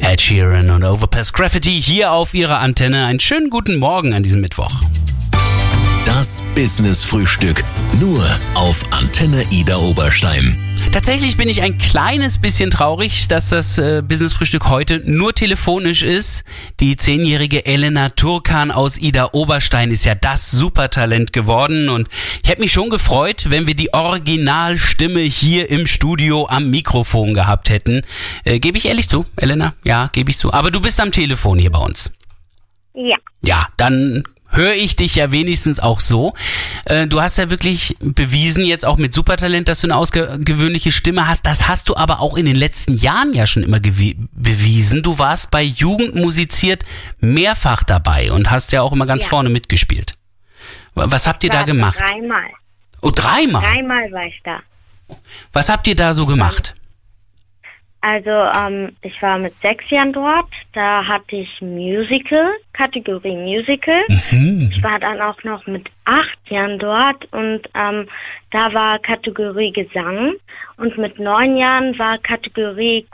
Ed 0.00 0.20
Sheeran 0.20 0.70
und 0.70 0.84
Overpass 0.84 1.32
Graffiti 1.32 1.82
hier 1.82 2.12
auf 2.12 2.34
ihrer 2.34 2.60
Antenne. 2.60 3.06
Einen 3.06 3.20
schönen 3.20 3.50
guten 3.50 3.78
Morgen 3.78 4.14
an 4.14 4.22
diesem 4.22 4.40
Mittwoch. 4.40 4.72
Das 6.04 6.42
Business 6.54 7.02
Frühstück. 7.02 7.64
Nur 7.98 8.24
auf 8.54 8.84
Antenne 8.92 9.44
Ida 9.50 9.76
Oberstein. 9.76 10.58
Tatsächlich 10.94 11.36
bin 11.36 11.48
ich 11.48 11.60
ein 11.60 11.76
kleines 11.76 12.38
bisschen 12.38 12.70
traurig, 12.70 13.26
dass 13.26 13.48
das 13.48 13.78
äh, 13.78 14.00
Business-Frühstück 14.00 14.68
heute 14.68 15.02
nur 15.04 15.34
telefonisch 15.34 16.04
ist. 16.04 16.44
Die 16.78 16.94
zehnjährige 16.94 17.66
Elena 17.66 18.10
Turkan 18.10 18.70
aus 18.70 18.98
Ida 18.98 19.30
Oberstein 19.32 19.90
ist 19.90 20.04
ja 20.04 20.14
das 20.14 20.52
Supertalent 20.52 21.32
geworden 21.32 21.88
und 21.88 22.08
ich 22.44 22.48
hätte 22.48 22.60
mich 22.60 22.70
schon 22.70 22.90
gefreut, 22.90 23.46
wenn 23.50 23.66
wir 23.66 23.74
die 23.74 23.92
Originalstimme 23.92 25.22
hier 25.22 25.68
im 25.68 25.88
Studio 25.88 26.46
am 26.46 26.70
Mikrofon 26.70 27.34
gehabt 27.34 27.70
hätten. 27.70 28.02
Äh, 28.44 28.60
gebe 28.60 28.78
ich 28.78 28.86
ehrlich 28.86 29.08
zu, 29.08 29.26
Elena? 29.34 29.74
Ja, 29.82 30.10
gebe 30.12 30.30
ich 30.30 30.38
zu. 30.38 30.52
Aber 30.52 30.70
du 30.70 30.80
bist 30.80 31.00
am 31.00 31.10
Telefon 31.10 31.58
hier 31.58 31.72
bei 31.72 31.80
uns. 31.80 32.12
Ja. 32.94 33.16
Ja, 33.42 33.66
dann 33.78 34.22
höre 34.54 34.74
ich 34.74 34.96
dich 34.96 35.14
ja 35.16 35.30
wenigstens 35.30 35.80
auch 35.80 36.00
so. 36.00 36.34
Äh, 36.86 37.06
du 37.06 37.20
hast 37.20 37.38
ja 37.38 37.50
wirklich 37.50 37.96
bewiesen, 38.00 38.64
jetzt 38.64 38.84
auch 38.86 38.96
mit 38.96 39.12
Supertalent, 39.12 39.68
dass 39.68 39.80
du 39.80 39.86
eine 39.88 39.96
ausgewöhnliche 39.96 40.92
Stimme 40.92 41.28
hast. 41.28 41.44
Das 41.46 41.68
hast 41.68 41.88
du 41.88 41.96
aber 41.96 42.20
auch 42.20 42.36
in 42.36 42.46
den 42.46 42.56
letzten 42.56 42.94
Jahren 42.94 43.32
ja 43.34 43.46
schon 43.46 43.62
immer 43.62 43.80
bewiesen. 43.80 45.02
Du 45.02 45.18
warst 45.18 45.50
bei 45.50 45.62
Jugend 45.62 46.14
musiziert 46.14 46.82
mehrfach 47.20 47.82
dabei 47.84 48.32
und 48.32 48.50
hast 48.50 48.72
ja 48.72 48.82
auch 48.82 48.92
immer 48.92 49.06
ganz 49.06 49.24
Ja. 49.24 49.28
vorne 49.28 49.48
mitgespielt. 49.50 50.14
Wa- 50.94 51.06
Was 51.10 51.26
habt 51.26 51.42
ihr 51.44 51.50
da 51.50 51.64
gemacht? 51.64 51.98
Dreimal. 52.00 52.50
Oh, 53.02 53.10
dreimal. 53.10 53.62
Dreimal 53.62 54.12
war 54.12 54.24
ich 54.26 54.40
da. 54.44 54.60
Was 55.52 55.68
habt 55.68 55.86
ihr 55.86 55.96
da 55.96 56.14
so 56.14 56.24
gemacht? 56.26 56.74
Also 58.06 58.30
ähm, 58.30 58.94
ich 59.00 59.22
war 59.22 59.38
mit 59.38 59.54
sechs 59.62 59.88
Jahren 59.88 60.12
dort. 60.12 60.50
Da 60.74 61.06
hatte 61.06 61.36
ich 61.36 61.48
Musical, 61.62 62.50
Kategorie 62.74 63.34
Musical. 63.34 64.02
Ich 64.70 64.82
war 64.82 64.98
dann 64.98 65.22
auch 65.22 65.42
noch 65.42 65.66
mit 65.66 65.88
acht 66.04 66.38
Jahren 66.50 66.78
dort 66.78 67.24
und 67.32 67.62
ähm, 67.74 68.06
da 68.50 68.74
war 68.74 68.98
Kategorie 68.98 69.72
Gesang. 69.72 70.34
Und 70.76 70.98
mit 70.98 71.18
neun 71.18 71.56
Jahren 71.56 71.98
war 71.98 72.18
Kategorie 72.18 73.06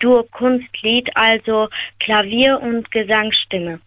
Dur 0.00 0.26
Kunstlied, 0.30 1.10
also 1.14 1.68
Klavier 2.00 2.58
und 2.62 2.90
Gesangsstimme. 2.90 3.80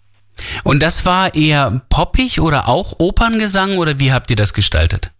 Und 0.64 0.84
das 0.84 1.08
war 1.08 1.34
eher 1.34 1.82
poppig 1.90 2.40
oder 2.40 2.68
auch 2.68 3.00
Operngesang 3.00 3.80
oder 3.80 4.00
wie 4.00 4.14
habt 4.14 4.30
ihr 4.30 4.36
das 4.36 4.54
gestaltet? 4.54 5.12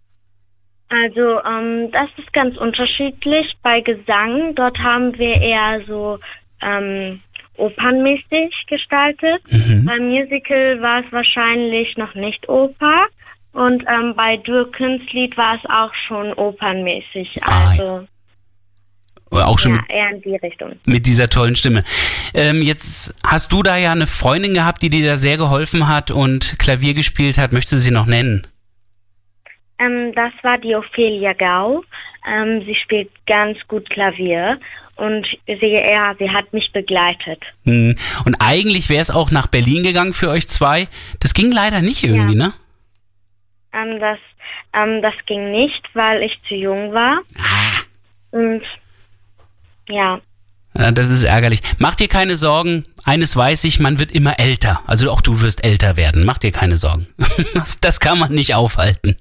Also 0.92 1.42
ähm, 1.44 1.90
das 1.92 2.10
ist 2.18 2.32
ganz 2.34 2.58
unterschiedlich. 2.58 3.48
Bei 3.64 3.80
Gesang, 3.82 4.54
dort 4.56 4.78
haben 4.80 5.18
wir 5.18 5.36
eher 5.42 5.82
so 5.88 6.20
ähm, 6.62 7.22
opernmäßig 7.56 8.54
gestaltet. 8.68 9.42
Beim 9.86 10.10
Musical 10.10 10.82
war 10.82 11.00
es 11.00 11.12
wahrscheinlich 11.12 11.96
noch 11.98 12.14
nicht 12.16 12.48
Oper. 12.50 13.06
Und 13.54 13.84
ähm, 13.88 14.14
bei 14.16 14.38
Dur 14.38 14.72
Kunstlied 14.72 15.38
war 15.38 15.56
es 15.56 15.70
auch 15.70 15.94
schon 16.08 16.34
opernmäßig. 16.34 17.38
Ah, 17.42 17.70
Also 17.72 18.08
Oder 19.30 19.48
auch 19.48 19.60
schon 19.60 19.76
ja, 19.76 19.82
mit 19.82 19.90
eher 19.90 20.10
in 20.12 20.22
die 20.22 20.36
Richtung. 20.38 20.72
mit 20.86 21.06
dieser 21.06 21.30
tollen 21.30 21.56
Stimme. 21.56 21.84
Ähm, 22.34 22.62
jetzt 22.62 23.14
hast 23.26 23.52
du 23.54 23.62
da 23.64 23.78
ja 23.78 23.92
eine 23.92 24.08
Freundin 24.08 24.54
gehabt, 24.54 24.82
die 24.84 24.90
dir 24.90 25.06
da 25.06 25.18
sehr 25.18 25.38
geholfen 25.38 25.88
hat 25.88 26.12
und 26.12 26.58
Klavier 26.60 26.94
gespielt 26.94 27.38
hat. 27.38 27.52
Möchtest 27.54 27.74
du 27.74 27.78
sie 27.80 27.92
noch 27.92 28.06
nennen? 28.06 28.48
Ähm, 29.82 30.14
das 30.14 30.32
war 30.44 30.58
die 30.58 30.76
Ophelia 30.76 31.34
Gau. 31.34 31.84
Ähm, 32.28 32.64
sie 32.66 32.76
spielt 32.76 33.10
ganz 33.26 33.58
gut 33.68 33.90
Klavier. 33.90 34.60
Und 34.96 35.26
sie, 35.48 35.68
ja, 35.68 36.14
sie 36.20 36.30
hat 36.30 36.54
mich 36.54 36.72
begleitet. 36.72 37.42
Hm. 37.66 37.96
Und 38.26 38.36
eigentlich 38.40 38.90
wäre 38.90 39.02
es 39.02 39.10
auch 39.10 39.32
nach 39.32 39.48
Berlin 39.48 39.84
gegangen 39.84 40.14
für 40.14 40.30
euch 40.30 40.48
zwei. 40.48 40.88
Das 41.20 41.34
ging 41.34 41.52
leider 41.52 41.82
nicht 41.82 42.04
irgendwie, 42.04 42.36
ne? 42.36 42.54
Ähm, 43.74 44.00
das, 44.00 44.20
ähm, 44.74 45.02
das 45.02 45.14
ging 45.26 45.50
nicht, 45.52 45.82
weil 45.94 46.22
ich 46.22 46.38
zu 46.48 46.54
jung 46.54 46.94
war. 46.94 47.22
Ah. 47.40 47.82
Und 48.32 48.62
ja, 49.90 50.20
Ja, 50.78 50.92
das 50.92 51.10
ist 51.10 51.24
ärgerlich. 51.24 51.62
Mach 51.80 51.96
dir 51.96 52.08
keine 52.08 52.36
Sorgen. 52.36 52.86
Eines 53.04 53.36
weiß 53.36 53.64
ich, 53.64 53.80
man 53.80 54.00
wird 54.00 54.12
immer 54.12 54.40
älter. 54.40 54.82
Also 54.86 55.12
auch 55.12 55.22
du 55.22 55.42
wirst 55.42 55.64
älter 55.64 55.98
werden. 55.98 56.26
Mach 56.26 56.38
dir 56.38 56.52
keine 56.52 56.78
Sorgen. 56.78 57.08
Das, 57.54 57.80
das 57.82 58.00
kann 58.00 58.18
man 58.18 58.32
nicht 58.32 58.56
aufhalten. 58.56 59.18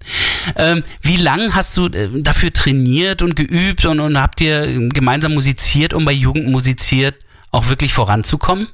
Ähm, 0.56 0.82
wie 1.02 1.16
lang 1.16 1.54
hast 1.54 1.76
du 1.76 1.86
äh, 1.86 2.08
dafür 2.22 2.52
trainiert 2.52 3.22
und 3.22 3.34
geübt 3.34 3.84
und, 3.84 4.00
und 4.00 4.20
habt 4.20 4.40
ihr 4.40 4.88
gemeinsam 4.90 5.34
musiziert, 5.34 5.94
um 5.94 6.04
bei 6.04 6.12
Jugend 6.12 6.48
musiziert 6.48 7.16
auch 7.50 7.68
wirklich 7.68 7.92
voranzukommen? 7.92 8.68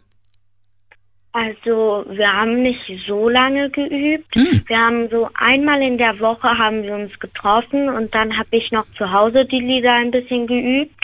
also 1.36 2.06
wir 2.08 2.32
haben 2.32 2.62
nicht 2.62 2.80
so 3.06 3.28
lange 3.28 3.68
geübt. 3.68 4.34
Hm. 4.34 4.62
Wir 4.66 4.78
haben 4.78 5.08
so 5.10 5.28
einmal 5.34 5.82
in 5.82 5.98
der 5.98 6.18
Woche 6.18 6.48
haben 6.48 6.82
wir 6.82 6.94
uns 6.94 7.18
getroffen 7.18 7.90
und 7.90 8.14
dann 8.14 8.38
habe 8.38 8.48
ich 8.52 8.72
noch 8.72 8.86
zu 8.96 9.12
Hause 9.12 9.44
die 9.44 9.60
Lieder 9.60 9.92
ein 9.92 10.10
bisschen 10.10 10.46
geübt. 10.46 10.94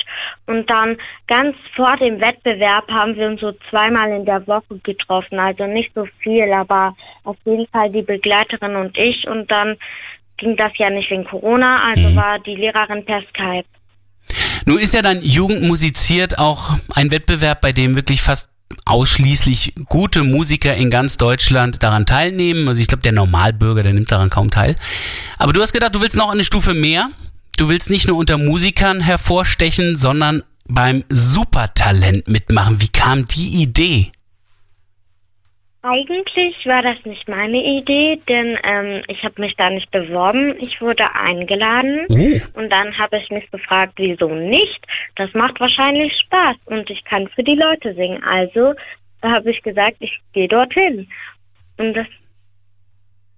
Und 0.46 0.70
dann 0.70 0.96
ganz 1.32 1.56
vor 1.74 1.96
dem 1.96 2.20
Wettbewerb 2.20 2.90
haben 2.90 3.16
wir 3.16 3.26
uns 3.26 3.40
so 3.40 3.52
zweimal 3.70 4.10
in 4.10 4.26
der 4.26 4.46
Woche 4.46 4.78
getroffen. 4.82 5.38
Also 5.38 5.66
nicht 5.66 5.90
so 5.94 6.06
viel, 6.22 6.52
aber 6.52 6.94
auf 7.24 7.38
jeden 7.46 7.66
Fall 7.68 7.90
die 7.90 8.02
Begleiterin 8.02 8.76
und 8.76 8.98
ich. 8.98 9.26
Und 9.26 9.50
dann 9.50 9.78
ging 10.36 10.58
das 10.58 10.72
ja 10.76 10.90
nicht 10.90 11.10
wegen 11.10 11.24
Corona, 11.24 11.84
also 11.88 12.14
war 12.14 12.38
die 12.40 12.54
Lehrerin 12.54 13.06
per 13.06 13.22
Skype. 13.30 13.64
Nun 14.66 14.76
ist 14.76 14.92
ja 14.92 15.00
dann 15.00 15.22
Jugend 15.22 15.62
musiziert 15.62 16.38
auch 16.38 16.76
ein 16.94 17.10
Wettbewerb, 17.10 17.62
bei 17.62 17.72
dem 17.72 17.96
wirklich 17.96 18.20
fast 18.20 18.50
ausschließlich 18.84 19.72
gute 19.88 20.24
Musiker 20.24 20.74
in 20.74 20.90
ganz 20.90 21.16
Deutschland 21.16 21.82
daran 21.82 22.04
teilnehmen. 22.04 22.68
Also 22.68 22.82
ich 22.82 22.88
glaube, 22.88 23.04
der 23.04 23.12
Normalbürger, 23.12 23.82
der 23.82 23.94
nimmt 23.94 24.12
daran 24.12 24.28
kaum 24.28 24.50
teil. 24.50 24.76
Aber 25.38 25.54
du 25.54 25.62
hast 25.62 25.72
gedacht, 25.72 25.94
du 25.94 26.02
willst 26.02 26.16
noch 26.16 26.30
eine 26.30 26.44
Stufe 26.44 26.74
mehr. 26.74 27.08
Du 27.56 27.70
willst 27.70 27.88
nicht 27.88 28.06
nur 28.06 28.18
unter 28.18 28.36
Musikern 28.36 29.00
hervorstechen, 29.00 29.96
sondern 29.96 30.42
beim 30.68 31.04
Supertalent 31.08 32.28
mitmachen. 32.28 32.80
Wie 32.80 32.88
kam 32.88 33.26
die 33.26 33.62
Idee? 33.62 34.12
Eigentlich 35.84 36.54
war 36.64 36.80
das 36.82 37.04
nicht 37.04 37.26
meine 37.28 37.60
Idee, 37.60 38.20
denn 38.28 38.56
ähm, 38.62 39.02
ich 39.08 39.24
habe 39.24 39.40
mich 39.40 39.56
da 39.56 39.68
nicht 39.68 39.90
beworben. 39.90 40.54
Ich 40.60 40.80
wurde 40.80 41.12
eingeladen 41.12 42.06
Oh. 42.08 42.58
und 42.60 42.70
dann 42.70 42.96
habe 42.98 43.18
ich 43.18 43.28
mich 43.30 43.50
gefragt, 43.50 43.94
wieso 43.96 44.28
nicht? 44.28 44.86
Das 45.16 45.34
macht 45.34 45.58
wahrscheinlich 45.58 46.16
Spaß 46.20 46.56
und 46.66 46.88
ich 46.88 47.02
kann 47.04 47.26
für 47.34 47.42
die 47.42 47.56
Leute 47.56 47.92
singen. 47.94 48.22
Also 48.22 48.74
habe 49.22 49.50
ich 49.50 49.60
gesagt, 49.62 49.96
ich 49.98 50.16
gehe 50.32 50.46
dorthin. 50.46 51.08
Und 51.78 51.94
das 51.94 52.06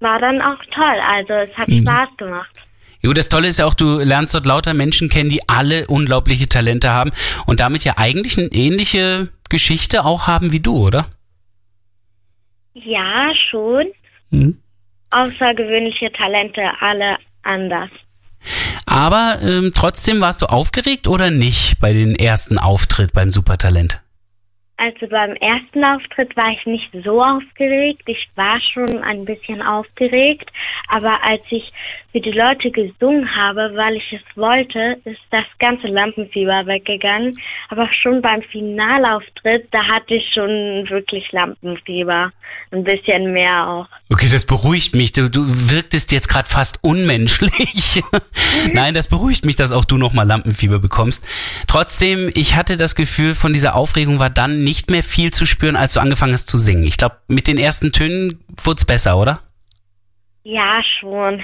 war 0.01 0.19
dann 0.19 0.43
auch 0.43 0.63
toll. 0.71 1.01
Also 1.09 1.33
es 1.33 1.57
hat 1.57 1.71
Spaß 1.71 2.09
gemacht. 2.19 2.61
Jo, 3.05 3.13
das 3.13 3.29
Tolle 3.29 3.49
ist 3.49 3.59
ja 3.59 3.67
auch, 3.67 3.75
du 3.75 3.99
lernst 3.99 4.35
dort 4.35 4.47
lauter 4.47 4.73
Menschen 4.73 5.11
kennen, 5.11 5.29
die 5.29 5.47
alle 5.47 5.87
unglaubliche 5.89 6.49
Talente 6.49 6.89
haben 6.89 7.13
und 7.45 7.61
damit 7.61 7.85
ja 7.85 7.99
eigentlich 7.99 8.39
eine 8.39 8.47
ähnliche 8.47 9.29
Geschichte 9.51 10.07
auch 10.07 10.27
haben 10.27 10.53
wie 10.53 10.61
du, 10.61 10.87
oder? 10.87 11.05
Ja, 12.73 13.31
schon. 13.51 13.89
Mhm. 14.31 14.59
Außergewöhnliche 15.11 16.13
Talente, 16.13 16.63
alle 16.81 17.19
anders. 17.43 17.91
Aber 18.87 19.39
ähm, 19.43 19.73
trotzdem 19.75 20.23
warst 20.23 20.41
du 20.41 20.47
aufgeregt 20.47 21.07
oder 21.07 21.31
nicht 21.31 21.79
bei 21.81 21.93
den 21.93 22.15
ersten 22.15 22.57
Auftritt 22.57 23.13
beim 23.13 23.33
Supertalent? 23.33 24.01
Also 24.77 25.07
beim 25.07 25.35
ersten 25.37 25.85
Auftritt 25.85 26.37
war 26.37 26.51
ich 26.51 26.67
nicht 26.67 26.91
so 27.05 27.23
aufgeregt. 27.23 28.03
Ich 28.07 28.29
war 28.35 28.61
schon 28.73 29.03
ein 29.03 29.25
bisschen 29.25 29.63
aufgeregt, 29.63 30.51
aber 30.89 31.23
als 31.23 31.43
ich 31.51 31.73
für 32.15 32.21
die 32.21 32.31
Leute 32.31 32.71
gesungen 32.71 33.29
habe, 33.35 33.73
weil 33.75 33.97
ich 33.97 34.13
es 34.13 34.37
wollte, 34.37 34.99
ist 35.05 35.21
das 35.31 35.43
ganze 35.59 35.89
Lampenfieber 35.89 36.65
weggegangen. 36.65 37.35
Aber 37.71 37.89
schon 37.93 38.23
beim 38.23 38.41
Finalauftritt, 38.53 39.67
da 39.73 39.83
hatte 39.83 40.15
ich 40.15 40.33
schon 40.33 40.89
wirklich 40.89 41.33
Lampenfieber. 41.33 42.31
Ein 42.71 42.85
bisschen 42.85 43.33
mehr 43.33 43.67
auch. 43.69 43.89
Okay, 44.13 44.29
das 44.31 44.47
beruhigt 44.47 44.95
mich. 44.95 45.11
Du, 45.11 45.29
du 45.29 45.43
wirktest 45.45 46.13
jetzt 46.13 46.29
gerade 46.29 46.49
fast 46.49 46.79
unmenschlich. 46.83 48.01
Nein, 48.73 48.95
das 48.95 49.09
beruhigt 49.09 49.45
mich, 49.45 49.57
dass 49.57 49.73
auch 49.73 49.85
du 49.85 49.97
nochmal 49.97 50.27
Lampenfieber 50.27 50.79
bekommst. 50.79 51.27
Trotzdem, 51.67 52.31
ich 52.35 52.55
hatte 52.55 52.77
das 52.77 52.95
Gefühl, 52.95 53.35
von 53.35 53.53
dieser 53.53 53.75
Aufregung 53.75 54.21
war 54.21 54.31
dann 54.31 54.63
nicht 54.63 54.89
mehr 54.89 55.03
viel 55.03 55.33
zu 55.33 55.47
spüren, 55.47 55.75
als 55.75 55.95
du 55.95 56.01
angefangen 56.01 56.33
hast 56.33 56.47
zu 56.47 56.59
singen. 56.59 56.85
Ich 56.85 56.97
glaube, 56.97 57.17
mit 57.27 57.49
den 57.49 57.59
ersten 57.59 57.91
Tönen 57.91 58.39
wurde 58.63 58.79
es 58.79 58.85
besser, 58.85 59.19
oder? 59.19 59.41
Ja, 60.45 60.81
schon. 61.01 61.43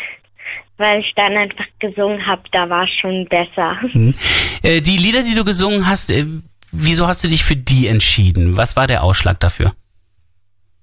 Weil 0.77 1.01
ich 1.01 1.13
dann 1.15 1.37
einfach 1.37 1.67
gesungen 1.79 2.27
habe, 2.27 2.43
da 2.53 2.69
war 2.69 2.85
es 2.85 2.91
schon 3.01 3.27
besser. 3.29 3.79
Mhm. 3.93 4.15
Äh, 4.63 4.81
die 4.81 4.97
Lieder, 4.97 5.23
die 5.23 5.35
du 5.35 5.45
gesungen 5.45 5.87
hast, 5.87 6.11
äh, 6.11 6.25
wieso 6.73 7.07
hast 7.07 7.23
du 7.25 7.29
dich 7.29 7.45
für 7.45 7.57
die 7.57 7.87
entschieden? 7.87 8.57
Was 8.57 8.77
war 8.77 8.87
der 8.87 9.03
Ausschlag 9.03 9.41
dafür? 9.41 9.73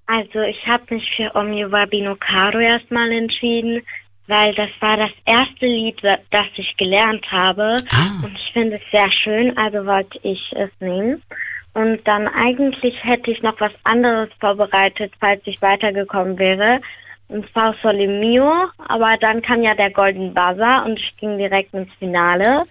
Also 0.07 0.39
ich 0.41 0.65
habe 0.65 0.95
mich 0.95 1.03
für 1.15 1.35
Omio 1.35 1.71
Wabino 1.71 2.15
Caro 2.15 2.59
erstmal 2.59 3.11
entschieden, 3.11 3.81
weil 4.27 4.53
das 4.55 4.69
war 4.79 4.97
das 4.97 5.11
erste 5.25 5.65
Lied, 5.65 6.01
das 6.03 6.45
ich 6.55 6.75
gelernt 6.77 7.25
habe. 7.31 7.75
Ah. 7.91 8.23
Und 8.23 8.35
ich 8.35 8.53
finde 8.53 8.75
es 8.75 8.91
sehr 8.91 9.11
schön, 9.11 9.57
also 9.57 9.85
wollte 9.85 10.19
ich 10.23 10.39
es 10.55 10.69
nehmen. 10.79 11.21
Und 11.73 11.99
dann 12.07 12.27
eigentlich 12.27 12.95
hätte 13.03 13.31
ich 13.31 13.41
noch 13.43 13.59
was 13.59 13.71
anderes 13.83 14.29
vorbereitet, 14.39 15.13
falls 15.19 15.41
ich 15.45 15.61
weitergekommen 15.61 16.39
wäre. 16.39 16.81
Und 17.29 17.49
zwar 17.51 17.75
Sole 17.81 18.07
Mio, 18.07 18.51
aber 18.87 19.17
dann 19.19 19.41
kam 19.41 19.61
ja 19.61 19.75
der 19.75 19.91
Golden 19.91 20.33
Buzzer 20.33 20.85
und 20.85 20.97
ich 20.97 21.17
ging 21.17 21.37
direkt 21.37 21.73
ins 21.73 21.91
Finale. 21.99 22.63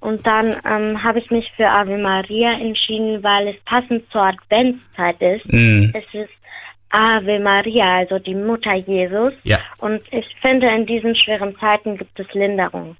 Und 0.00 0.24
dann 0.26 0.54
ähm, 0.66 1.02
habe 1.02 1.18
ich 1.18 1.30
mich 1.30 1.50
für 1.56 1.66
Ave 1.66 1.96
Maria 1.96 2.52
entschieden, 2.52 3.22
weil 3.22 3.48
es 3.48 3.56
passend 3.64 4.04
zur 4.12 4.22
Adventszeit 4.22 5.20
ist. 5.20 5.52
Mhm. 5.52 5.92
Es 5.94 6.04
ist 6.12 6.32
Ave 6.90 7.40
Maria, 7.40 7.98
also 7.98 8.18
die 8.18 8.34
Mutter 8.34 8.74
Jesus. 8.74 9.32
Ja. 9.42 9.58
Und 9.78 10.00
ich 10.12 10.26
finde, 10.40 10.68
in 10.68 10.86
diesen 10.86 11.16
schweren 11.16 11.56
Zeiten 11.58 11.96
gibt 11.96 12.20
es 12.20 12.26
Linderung. 12.34 12.96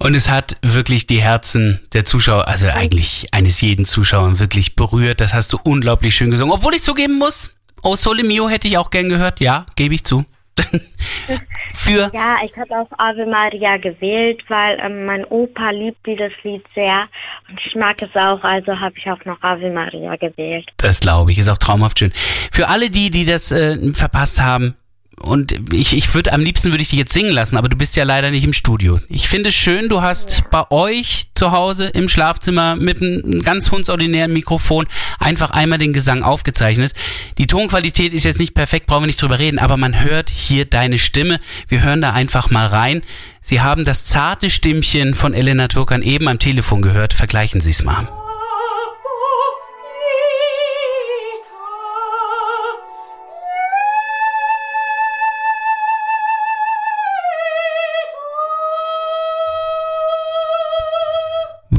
Und 0.00 0.14
es 0.14 0.30
hat 0.30 0.56
wirklich 0.62 1.06
die 1.06 1.20
Herzen 1.20 1.80
der 1.92 2.04
Zuschauer, 2.04 2.48
also 2.48 2.68
eigentlich 2.68 3.26
eines 3.32 3.60
jeden 3.60 3.84
Zuschauers 3.84 4.40
wirklich 4.40 4.74
berührt. 4.74 5.20
Das 5.20 5.34
hast 5.34 5.52
du 5.52 5.58
unglaublich 5.62 6.14
schön 6.16 6.30
gesungen. 6.30 6.52
Obwohl 6.52 6.74
ich 6.74 6.82
zugeben 6.82 7.18
muss, 7.18 7.54
Oh 7.82 7.94
Sole 7.94 8.24
Mio 8.24 8.48
hätte 8.48 8.66
ich 8.68 8.78
auch 8.78 8.90
gern 8.90 9.08
gehört. 9.08 9.40
Ja, 9.40 9.66
gebe 9.76 9.94
ich 9.94 10.04
zu. 10.04 10.24
Für 11.72 12.10
Ja, 12.12 12.36
ich 12.44 12.56
habe 12.56 12.76
auch 12.76 12.88
Ave 12.98 13.26
Maria 13.26 13.76
gewählt, 13.76 14.42
weil 14.48 14.78
ähm, 14.80 15.06
mein 15.06 15.24
Opa 15.24 15.70
liebt 15.70 16.04
dieses 16.06 16.32
Lied 16.42 16.64
sehr 16.74 17.08
und 17.48 17.60
ich 17.64 17.74
mag 17.74 18.00
es 18.02 18.14
auch, 18.14 18.42
also 18.42 18.78
habe 18.78 18.94
ich 18.96 19.06
auch 19.10 19.24
noch 19.24 19.40
Ave 19.42 19.70
Maria 19.70 20.16
gewählt. 20.16 20.68
Das 20.78 21.00
glaube 21.00 21.32
ich, 21.32 21.38
ist 21.38 21.48
auch 21.48 21.58
traumhaft 21.58 21.98
schön. 21.98 22.12
Für 22.52 22.68
alle 22.68 22.90
die, 22.90 23.10
die 23.10 23.24
das 23.24 23.52
äh, 23.52 23.76
verpasst 23.94 24.42
haben, 24.42 24.76
und 25.20 25.72
ich, 25.72 25.96
ich 25.96 26.14
würde 26.14 26.32
am 26.32 26.40
liebsten 26.40 26.70
würde 26.70 26.82
ich 26.82 26.90
dich 26.90 26.98
jetzt 26.98 27.12
singen 27.12 27.32
lassen, 27.32 27.56
aber 27.56 27.68
du 27.68 27.76
bist 27.76 27.96
ja 27.96 28.04
leider 28.04 28.30
nicht 28.30 28.44
im 28.44 28.52
Studio. 28.52 29.00
Ich 29.08 29.28
finde 29.28 29.50
es 29.50 29.54
schön, 29.54 29.88
du 29.88 30.02
hast 30.02 30.44
bei 30.50 30.70
euch 30.70 31.26
zu 31.34 31.52
Hause 31.52 31.86
im 31.86 32.08
Schlafzimmer 32.08 32.76
mit 32.76 33.02
einem 33.02 33.42
ganz 33.42 33.70
hundsordinären 33.70 34.32
Mikrofon 34.32 34.86
einfach 35.18 35.50
einmal 35.50 35.78
den 35.78 35.92
Gesang 35.92 36.22
aufgezeichnet. 36.22 36.92
Die 37.38 37.46
Tonqualität 37.46 38.12
ist 38.12 38.24
jetzt 38.24 38.40
nicht 38.40 38.54
perfekt, 38.54 38.86
brauchen 38.86 39.02
wir 39.02 39.08
nicht 39.08 39.20
drüber 39.20 39.38
reden, 39.38 39.58
aber 39.58 39.76
man 39.76 40.00
hört 40.02 40.30
hier 40.30 40.64
deine 40.64 40.98
Stimme. 40.98 41.40
Wir 41.68 41.82
hören 41.82 42.00
da 42.00 42.12
einfach 42.12 42.50
mal 42.50 42.66
rein. 42.66 43.02
Sie 43.40 43.60
haben 43.60 43.84
das 43.84 44.04
zarte 44.04 44.50
Stimmchen 44.50 45.14
von 45.14 45.34
Elena 45.34 45.68
Turkan 45.68 46.02
eben 46.02 46.28
am 46.28 46.38
Telefon 46.38 46.82
gehört. 46.82 47.14
Vergleichen 47.14 47.60
Sie 47.60 47.70
es 47.70 47.82
mal. 47.84 48.08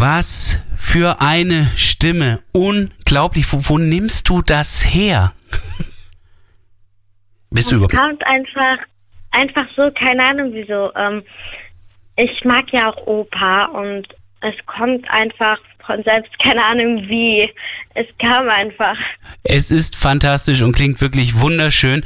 Was 0.01 0.61
für 0.77 1.19
eine 1.19 1.65
Stimme. 1.75 2.39
Unglaublich. 2.53 3.51
Wo, 3.51 3.59
wo 3.63 3.77
nimmst 3.77 4.29
du 4.29 4.41
das 4.41 4.85
her? 4.93 5.33
Bist 7.51 7.69
du 7.69 7.75
Es 7.75 7.81
überhaupt? 7.83 7.97
kommt 7.97 8.25
einfach, 8.25 8.77
einfach 9.31 9.65
so, 9.75 9.91
keine 9.91 10.23
Ahnung 10.23 10.53
wieso. 10.53 10.93
Ähm, 10.95 11.21
ich 12.15 12.45
mag 12.45 12.71
ja 12.71 12.89
auch 12.89 13.07
Opa 13.07 13.65
und 13.65 14.07
es 14.39 14.55
kommt 14.67 15.09
einfach 15.11 15.57
von 15.85 16.01
selbst, 16.03 16.31
keine 16.39 16.63
Ahnung 16.63 17.05
wie. 17.09 17.51
Es 17.95 18.05
kam 18.19 18.47
einfach. 18.47 18.95
Es 19.43 19.69
ist 19.69 19.97
fantastisch 19.97 20.61
und 20.61 20.71
klingt 20.71 21.01
wirklich 21.01 21.41
wunderschön. 21.41 22.05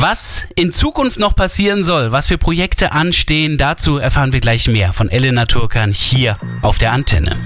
Was 0.00 0.46
in 0.54 0.70
Zukunft 0.70 1.18
noch 1.18 1.34
passieren 1.34 1.82
soll, 1.82 2.12
was 2.12 2.28
für 2.28 2.38
Projekte 2.38 2.92
anstehen, 2.92 3.58
dazu 3.58 3.98
erfahren 3.98 4.32
wir 4.32 4.38
gleich 4.38 4.68
mehr 4.68 4.92
von 4.92 5.08
Elena 5.08 5.44
Turkan 5.44 5.90
hier 5.90 6.38
auf 6.62 6.78
der 6.78 6.92
Antenne. 6.92 7.36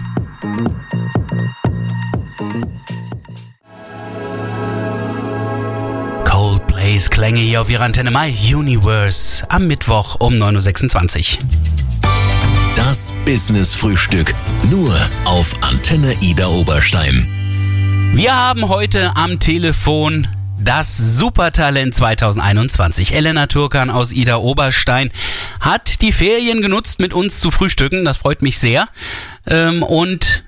Coldplays 6.26 7.08
Klänge 7.08 7.40
hier 7.40 7.62
auf 7.62 7.70
ihrer 7.70 7.84
Antenne 7.84 8.10
My 8.10 8.30
Universe 8.54 9.50
am 9.50 9.66
Mittwoch 9.66 10.16
um 10.20 10.34
9.26 10.34 11.38
Uhr. 11.38 11.48
Das 12.76 13.14
Business 13.24 13.74
Frühstück. 13.74 14.34
Nur 14.70 14.94
auf 15.24 15.56
Antenne 15.62 16.14
Ida 16.20 16.48
Oberstein. 16.48 18.12
Wir 18.12 18.36
haben 18.36 18.68
heute 18.68 19.16
am 19.16 19.38
Telefon 19.38 20.28
das 20.64 20.96
Supertalent 21.18 21.94
2021. 21.94 23.14
Elena 23.14 23.46
Turkan 23.46 23.90
aus 23.90 24.12
Ida 24.12 24.36
Oberstein 24.36 25.10
hat 25.60 26.02
die 26.02 26.12
Ferien 26.12 26.62
genutzt, 26.62 27.00
mit 27.00 27.12
uns 27.12 27.40
zu 27.40 27.50
frühstücken. 27.50 28.04
Das 28.04 28.16
freut 28.16 28.42
mich 28.42 28.58
sehr. 28.58 28.88
Ähm, 29.46 29.82
und 29.82 30.44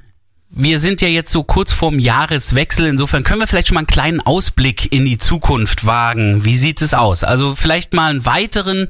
wir 0.51 0.79
sind 0.79 1.01
ja 1.01 1.09
jetzt 1.09 1.33
so 1.33 1.43
kurz 1.43 1.73
vorm 1.73 1.99
Jahreswechsel. 1.99 2.87
Insofern 2.87 3.25
können 3.25 3.41
wir 3.41 3.47
vielleicht 3.47 3.69
schon 3.69 3.75
mal 3.75 3.81
einen 3.81 3.87
kleinen 3.89 4.21
Ausblick 4.21 4.93
in 4.93 5.05
die 5.05 5.19
Zukunft 5.19 5.85
wagen. 5.85 6.45
Wie 6.45 6.57
sieht 6.57 6.81
es 6.81 6.95
aus? 6.95 7.25
Also 7.25 7.57
vielleicht 7.57 7.93
mal 7.93 8.11
einen 8.11 8.25
weiteren 8.25 8.89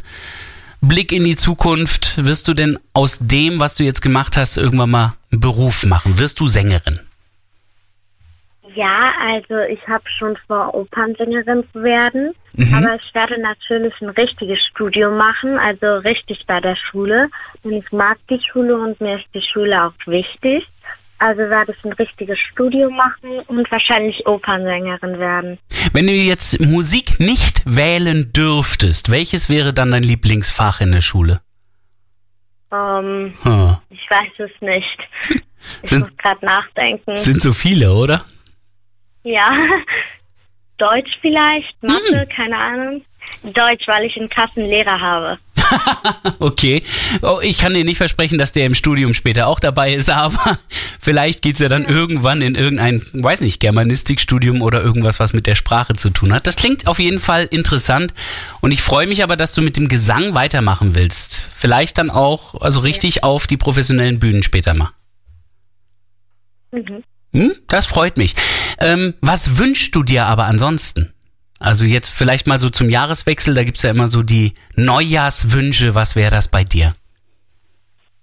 Blick 0.83 1.11
in 1.11 1.25
die 1.25 1.37
Zukunft. 1.37 2.23
Wirst 2.23 2.49
du 2.49 2.55
denn 2.55 2.79
aus 2.93 3.19
dem, 3.23 3.59
was 3.61 3.77
du 3.77 3.85
jetzt 3.85 4.03
gemacht 4.03 4.37
hast, 4.37 4.59
irgendwann 4.59 4.91
mal 4.91 5.15
einen 5.33 5.41
Beruf 5.41 5.87
machen? 5.87 6.19
Wirst 6.19 6.41
du 6.41 6.49
Sängerin? 6.49 7.01
Ja, 8.75 9.13
also 9.21 9.59
ich 9.71 9.87
habe 9.87 10.05
schon 10.09 10.37
vor, 10.47 10.75
Opernsängerin 10.75 11.65
zu 11.73 11.83
werden. 11.83 12.33
Aber 12.75 12.95
ich 12.97 13.15
werde 13.15 13.41
natürlich 13.41 13.93
ein 14.01 14.11
richtiges 14.11 14.59
Studium 14.71 15.17
machen, 15.17 15.59
also 15.59 15.97
richtig 15.99 16.45
bei 16.47 16.61
der 16.61 16.77
Schule. 16.77 17.29
Denn 17.65 17.73
ich 17.73 17.91
mag 17.93 18.17
die 18.31 18.41
Schule 18.51 18.77
und 18.77 19.01
mir 19.01 19.17
ist 19.17 19.27
die 19.35 19.43
Schule 19.53 19.85
auch 19.85 19.93
wichtig. 20.07 20.67
Also 21.19 21.41
werde 21.43 21.73
ich 21.77 21.85
ein 21.85 21.93
richtiges 21.93 22.39
Studium 22.39 22.97
machen 22.97 23.39
und 23.47 23.71
wahrscheinlich 23.71 24.27
Opernsängerin 24.27 25.19
werden. 25.19 25.59
Wenn 25.93 26.07
du 26.07 26.13
jetzt 26.13 26.61
Musik 26.61 27.19
nicht 27.21 27.63
wählen 27.65 28.33
dürftest, 28.33 29.11
welches 29.11 29.49
wäre 29.49 29.73
dann 29.73 29.93
dein 29.93 30.03
Lieblingsfach 30.03 30.81
in 30.81 30.93
der 30.93 31.01
Schule? 31.01 31.41
Ähm, 32.73 33.35
Hm. 33.43 33.77
ich 33.91 34.11
weiß 34.11 34.33
es 34.39 34.51
nicht. 34.61 35.09
Ich 35.83 35.89
Sind- 35.89 36.01
muss 36.01 36.17
gerade 36.19 36.45
nachdenken. 36.45 37.17
Sind 37.17 37.41
so 37.41 37.55
viele, 37.55 37.95
oder? 37.95 38.23
Ja. 39.25 39.51
Deutsch 40.79 41.11
vielleicht, 41.21 41.83
Mathe, 41.83 42.27
keine 42.35 42.57
Ahnung. 42.57 43.05
Deutsch, 43.43 43.87
weil 43.87 44.05
ich 44.05 44.17
einen 44.17 44.29
krassen 44.29 44.65
Lehrer 44.65 45.01
habe. 45.01 45.39
Okay. 46.39 46.83
Oh, 47.23 47.41
ich 47.43 47.59
kann 47.59 47.75
dir 47.75 47.85
nicht 47.85 47.97
versprechen, 47.97 48.39
dass 48.39 48.53
der 48.53 48.67
im 48.67 48.75
Studium 48.75 49.15
später 49.15 49.47
auch 49.47 49.61
dabei 49.61 49.95
ist, 49.95 50.11
aber 50.11 50.59
vielleicht 51.01 51.43
geht's 51.43 51.61
ja 51.61 51.69
dann 51.69 51.87
irgendwann 51.87 52.43
in 52.43 52.55
irgendein, 52.55 53.03
weiß 53.13 53.41
nicht, 53.41 53.61
Germanistikstudium 53.61 54.63
oder 54.63 54.83
irgendwas, 54.83 55.21
was 55.21 55.33
mit 55.33 55.47
der 55.47 55.55
Sprache 55.55 55.95
zu 55.95 56.11
tun 56.11 56.33
hat. 56.33 56.47
Das 56.47 56.57
klingt 56.57 56.87
auf 56.87 56.99
jeden 56.99 57.19
Fall 57.19 57.47
interessant 57.51 58.15
und 58.61 58.73
ich 58.73 58.83
freue 58.83 59.07
mich 59.07 59.23
aber, 59.23 59.37
dass 59.37 59.55
du 59.55 59.63
mit 59.63 59.77
dem 59.77 59.89
Gesang 59.89 60.35
weitermachen 60.35 60.95
willst. 60.95 61.41
Vielleicht 61.57 61.99
dann 61.99 62.11
auch, 62.11 62.61
also 62.61 62.81
richtig 62.81 63.25
auf 63.25 63.47
die 63.47 63.57
professionellen 63.57 64.19
Bühnen 64.19 64.43
später 64.43 64.75
mal. 64.75 64.91
Mhm. 66.73 67.05
Hm, 67.35 67.53
das 67.68 67.87
freut 67.87 68.16
mich. 68.16 68.35
Ähm, 68.79 69.14
was 69.20 69.59
wünschst 69.59 69.94
du 69.94 70.03
dir 70.03 70.27
aber 70.27 70.47
ansonsten? 70.47 71.12
Also 71.59 71.85
jetzt 71.85 72.09
vielleicht 72.09 72.47
mal 72.47 72.59
so 72.59 72.70
zum 72.70 72.88
Jahreswechsel, 72.90 73.55
da 73.55 73.64
gibt's 73.64 73.83
ja 73.83 73.90
immer 73.90 74.09
so 74.09 74.23
die 74.23 74.55
Neujahrswünsche. 74.77 75.94
Was 75.94 76.14
wäre 76.14 76.31
das 76.31 76.49
bei 76.49 76.62
dir? 76.64 76.94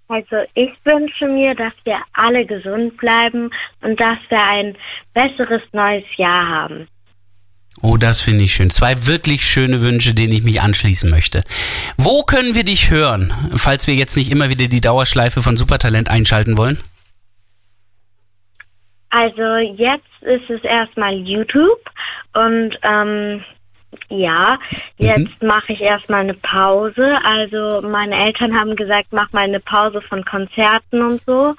Also 0.08 0.36
ich 0.54 0.70
wünsche 0.84 1.26
mir, 1.26 1.54
dass 1.54 1.72
wir 1.84 1.98
alle 2.12 2.44
gesund 2.46 2.96
bleiben 2.98 3.50
und 3.80 3.98
dass 3.98 4.18
wir 4.28 4.42
ein 4.42 4.76
besseres 5.14 5.62
neues 5.72 6.04
Jahr 6.16 6.48
haben. 6.48 6.86
Oh, 7.80 7.96
das 7.96 8.20
finde 8.20 8.44
ich 8.44 8.54
schön. 8.54 8.70
Zwei 8.70 9.06
wirklich 9.06 9.44
schöne 9.44 9.80
Wünsche, 9.80 10.14
denen 10.14 10.32
ich 10.32 10.44
mich 10.44 10.60
anschließen 10.60 11.10
möchte. 11.10 11.42
Wo 11.96 12.22
können 12.22 12.54
wir 12.54 12.64
dich 12.64 12.90
hören, 12.90 13.32
falls 13.56 13.86
wir 13.86 13.94
jetzt 13.94 14.16
nicht 14.16 14.30
immer 14.30 14.50
wieder 14.50 14.68
die 14.68 14.80
Dauerschleife 14.80 15.42
von 15.42 15.56
Supertalent 15.56 16.08
einschalten 16.10 16.56
wollen? 16.56 16.78
Also 19.12 19.56
jetzt 19.56 20.22
ist 20.22 20.48
es 20.48 20.64
erstmal 20.64 21.12
YouTube 21.12 21.84
und 22.32 22.74
ähm, 22.82 23.44
ja, 24.08 24.58
jetzt 24.96 25.42
mhm. 25.42 25.48
mache 25.48 25.74
ich 25.74 25.82
erstmal 25.82 26.20
eine 26.20 26.32
Pause. 26.32 27.18
Also 27.22 27.86
meine 27.86 28.16
Eltern 28.16 28.58
haben 28.58 28.74
gesagt, 28.74 29.08
mach 29.10 29.30
mal 29.32 29.42
eine 29.44 29.60
Pause 29.60 30.00
von 30.00 30.24
Konzerten 30.24 31.02
und 31.02 31.22
so. 31.26 31.54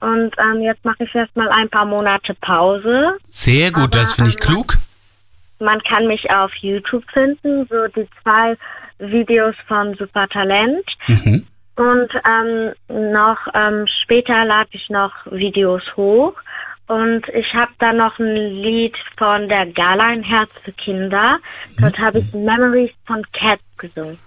Und 0.00 0.34
ähm, 0.38 0.60
jetzt 0.60 0.84
mache 0.84 1.04
ich 1.04 1.14
erstmal 1.14 1.48
ein 1.48 1.70
paar 1.70 1.86
Monate 1.86 2.34
Pause. 2.42 3.14
Sehr 3.24 3.72
gut, 3.72 3.84
Aber, 3.84 4.00
das 4.00 4.12
finde 4.12 4.30
ich 4.30 4.36
ähm, 4.36 4.46
klug. 4.46 4.74
Man 5.60 5.80
kann 5.84 6.06
mich 6.06 6.30
auf 6.30 6.52
YouTube 6.60 7.04
finden, 7.10 7.66
so 7.70 7.86
die 7.96 8.06
zwei 8.22 8.54
Videos 8.98 9.54
von 9.66 9.94
Supertalent. 9.94 10.84
Mhm. 11.06 11.46
Und 11.76 12.10
ähm, 12.28 12.74
noch 12.88 13.38
ähm, 13.54 13.86
später 14.02 14.44
lade 14.44 14.68
ich 14.72 14.90
noch 14.90 15.12
Videos 15.30 15.82
hoch. 15.96 16.34
Und 16.88 17.28
ich 17.34 17.52
habe 17.54 17.70
da 17.78 17.92
noch 17.92 18.18
ein 18.18 18.62
Lied 18.62 18.94
von 19.16 19.48
der 19.48 19.66
Gala 19.66 20.06
Ein 20.06 20.22
Herz 20.22 20.50
für 20.64 20.72
Kinder. 20.72 21.38
Dort 21.78 21.98
habe 21.98 22.20
ich 22.20 22.32
Memories 22.32 22.90
von 23.06 23.22
Cats 23.32 23.62
gesungen. 23.76 24.18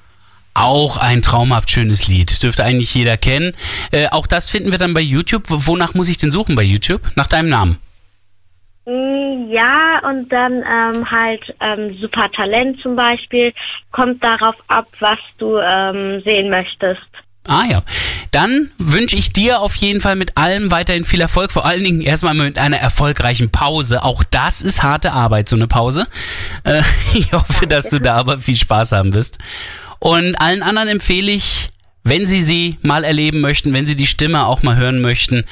Auch 0.53 0.97
ein 0.97 1.21
traumhaft 1.21 1.71
schönes 1.71 2.07
Lied. 2.07 2.43
Dürfte 2.43 2.63
eigentlich 2.63 2.93
jeder 2.93 3.17
kennen. 3.17 3.53
Äh, 3.91 4.09
auch 4.09 4.27
das 4.27 4.49
finden 4.49 4.71
wir 4.71 4.77
dann 4.77 4.93
bei 4.93 5.01
YouTube. 5.01 5.43
Wonach 5.47 5.95
muss 5.95 6.07
ich 6.07 6.19
denn 6.19 6.31
suchen 6.31 6.55
bei 6.55 6.61
YouTube? 6.61 7.01
Nach 7.15 7.27
deinem 7.27 7.49
Namen? 7.49 7.79
Mm, 8.85 9.49
ja, 9.49 9.99
und 10.07 10.31
dann 10.31 10.63
ähm, 10.63 11.09
halt 11.09 11.41
ähm, 11.61 11.97
Super 11.99 12.29
Talent 12.31 12.79
zum 12.81 12.95
Beispiel. 12.95 13.53
Kommt 13.91 14.23
darauf 14.23 14.55
ab, 14.67 14.87
was 14.99 15.19
du 15.37 15.57
ähm, 15.57 16.21
sehen 16.23 16.49
möchtest. 16.49 17.01
Ah 17.47 17.65
ja. 17.65 17.83
Dann 18.29 18.71
wünsche 18.77 19.15
ich 19.15 19.33
dir 19.33 19.59
auf 19.59 19.75
jeden 19.75 19.99
Fall 19.99 20.15
mit 20.15 20.37
allem 20.37 20.69
weiterhin 20.69 21.05
viel 21.05 21.21
Erfolg. 21.21 21.51
Vor 21.51 21.65
allen 21.65 21.83
Dingen 21.83 22.01
erstmal 22.01 22.33
mit 22.33 22.57
einer 22.57 22.77
erfolgreichen 22.77 23.49
Pause. 23.49 24.03
Auch 24.03 24.23
das 24.23 24.61
ist 24.61 24.83
harte 24.83 25.11
Arbeit, 25.11 25.49
so 25.49 25.55
eine 25.55 25.67
Pause. 25.67 26.07
Äh, 26.63 26.83
ich 27.13 27.33
hoffe, 27.33 27.67
dass 27.67 27.89
du 27.89 27.99
da 27.99 28.17
aber 28.17 28.37
viel 28.37 28.55
Spaß 28.55 28.91
haben 28.91 29.13
wirst. 29.13 29.39
Und 29.99 30.35
allen 30.35 30.63
anderen 30.63 30.87
empfehle 30.87 31.31
ich, 31.31 31.69
wenn 32.03 32.25
sie 32.25 32.41
sie 32.41 32.77
mal 32.81 33.03
erleben 33.03 33.41
möchten, 33.41 33.73
wenn 33.73 33.85
sie 33.85 33.95
die 33.95 34.07
Stimme 34.07 34.45
auch 34.45 34.63
mal 34.63 34.75
hören 34.75 35.01
möchten, 35.01 35.45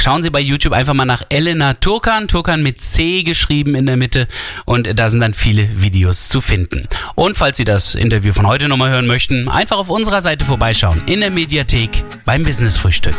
Schauen 0.00 0.22
Sie 0.22 0.30
bei 0.30 0.40
YouTube 0.40 0.72
einfach 0.72 0.94
mal 0.94 1.04
nach 1.04 1.22
Elena 1.28 1.74
Turkan, 1.74 2.28
Turkan 2.28 2.62
mit 2.62 2.80
C 2.80 3.22
geschrieben 3.24 3.74
in 3.74 3.86
der 3.86 3.96
Mitte 3.96 4.28
und 4.64 4.88
da 4.98 5.10
sind 5.10 5.20
dann 5.20 5.34
viele 5.34 5.82
Videos 5.82 6.28
zu 6.28 6.40
finden. 6.40 6.88
Und 7.14 7.36
falls 7.36 7.56
Sie 7.56 7.64
das 7.64 7.94
Interview 7.94 8.32
von 8.32 8.46
heute 8.46 8.68
nochmal 8.68 8.90
hören 8.90 9.06
möchten, 9.06 9.48
einfach 9.48 9.76
auf 9.76 9.90
unserer 9.90 10.20
Seite 10.20 10.44
vorbeischauen 10.44 11.02
in 11.06 11.20
der 11.20 11.30
Mediathek 11.30 12.04
beim 12.24 12.44
Business 12.44 12.78
Frühstück. 12.78 13.16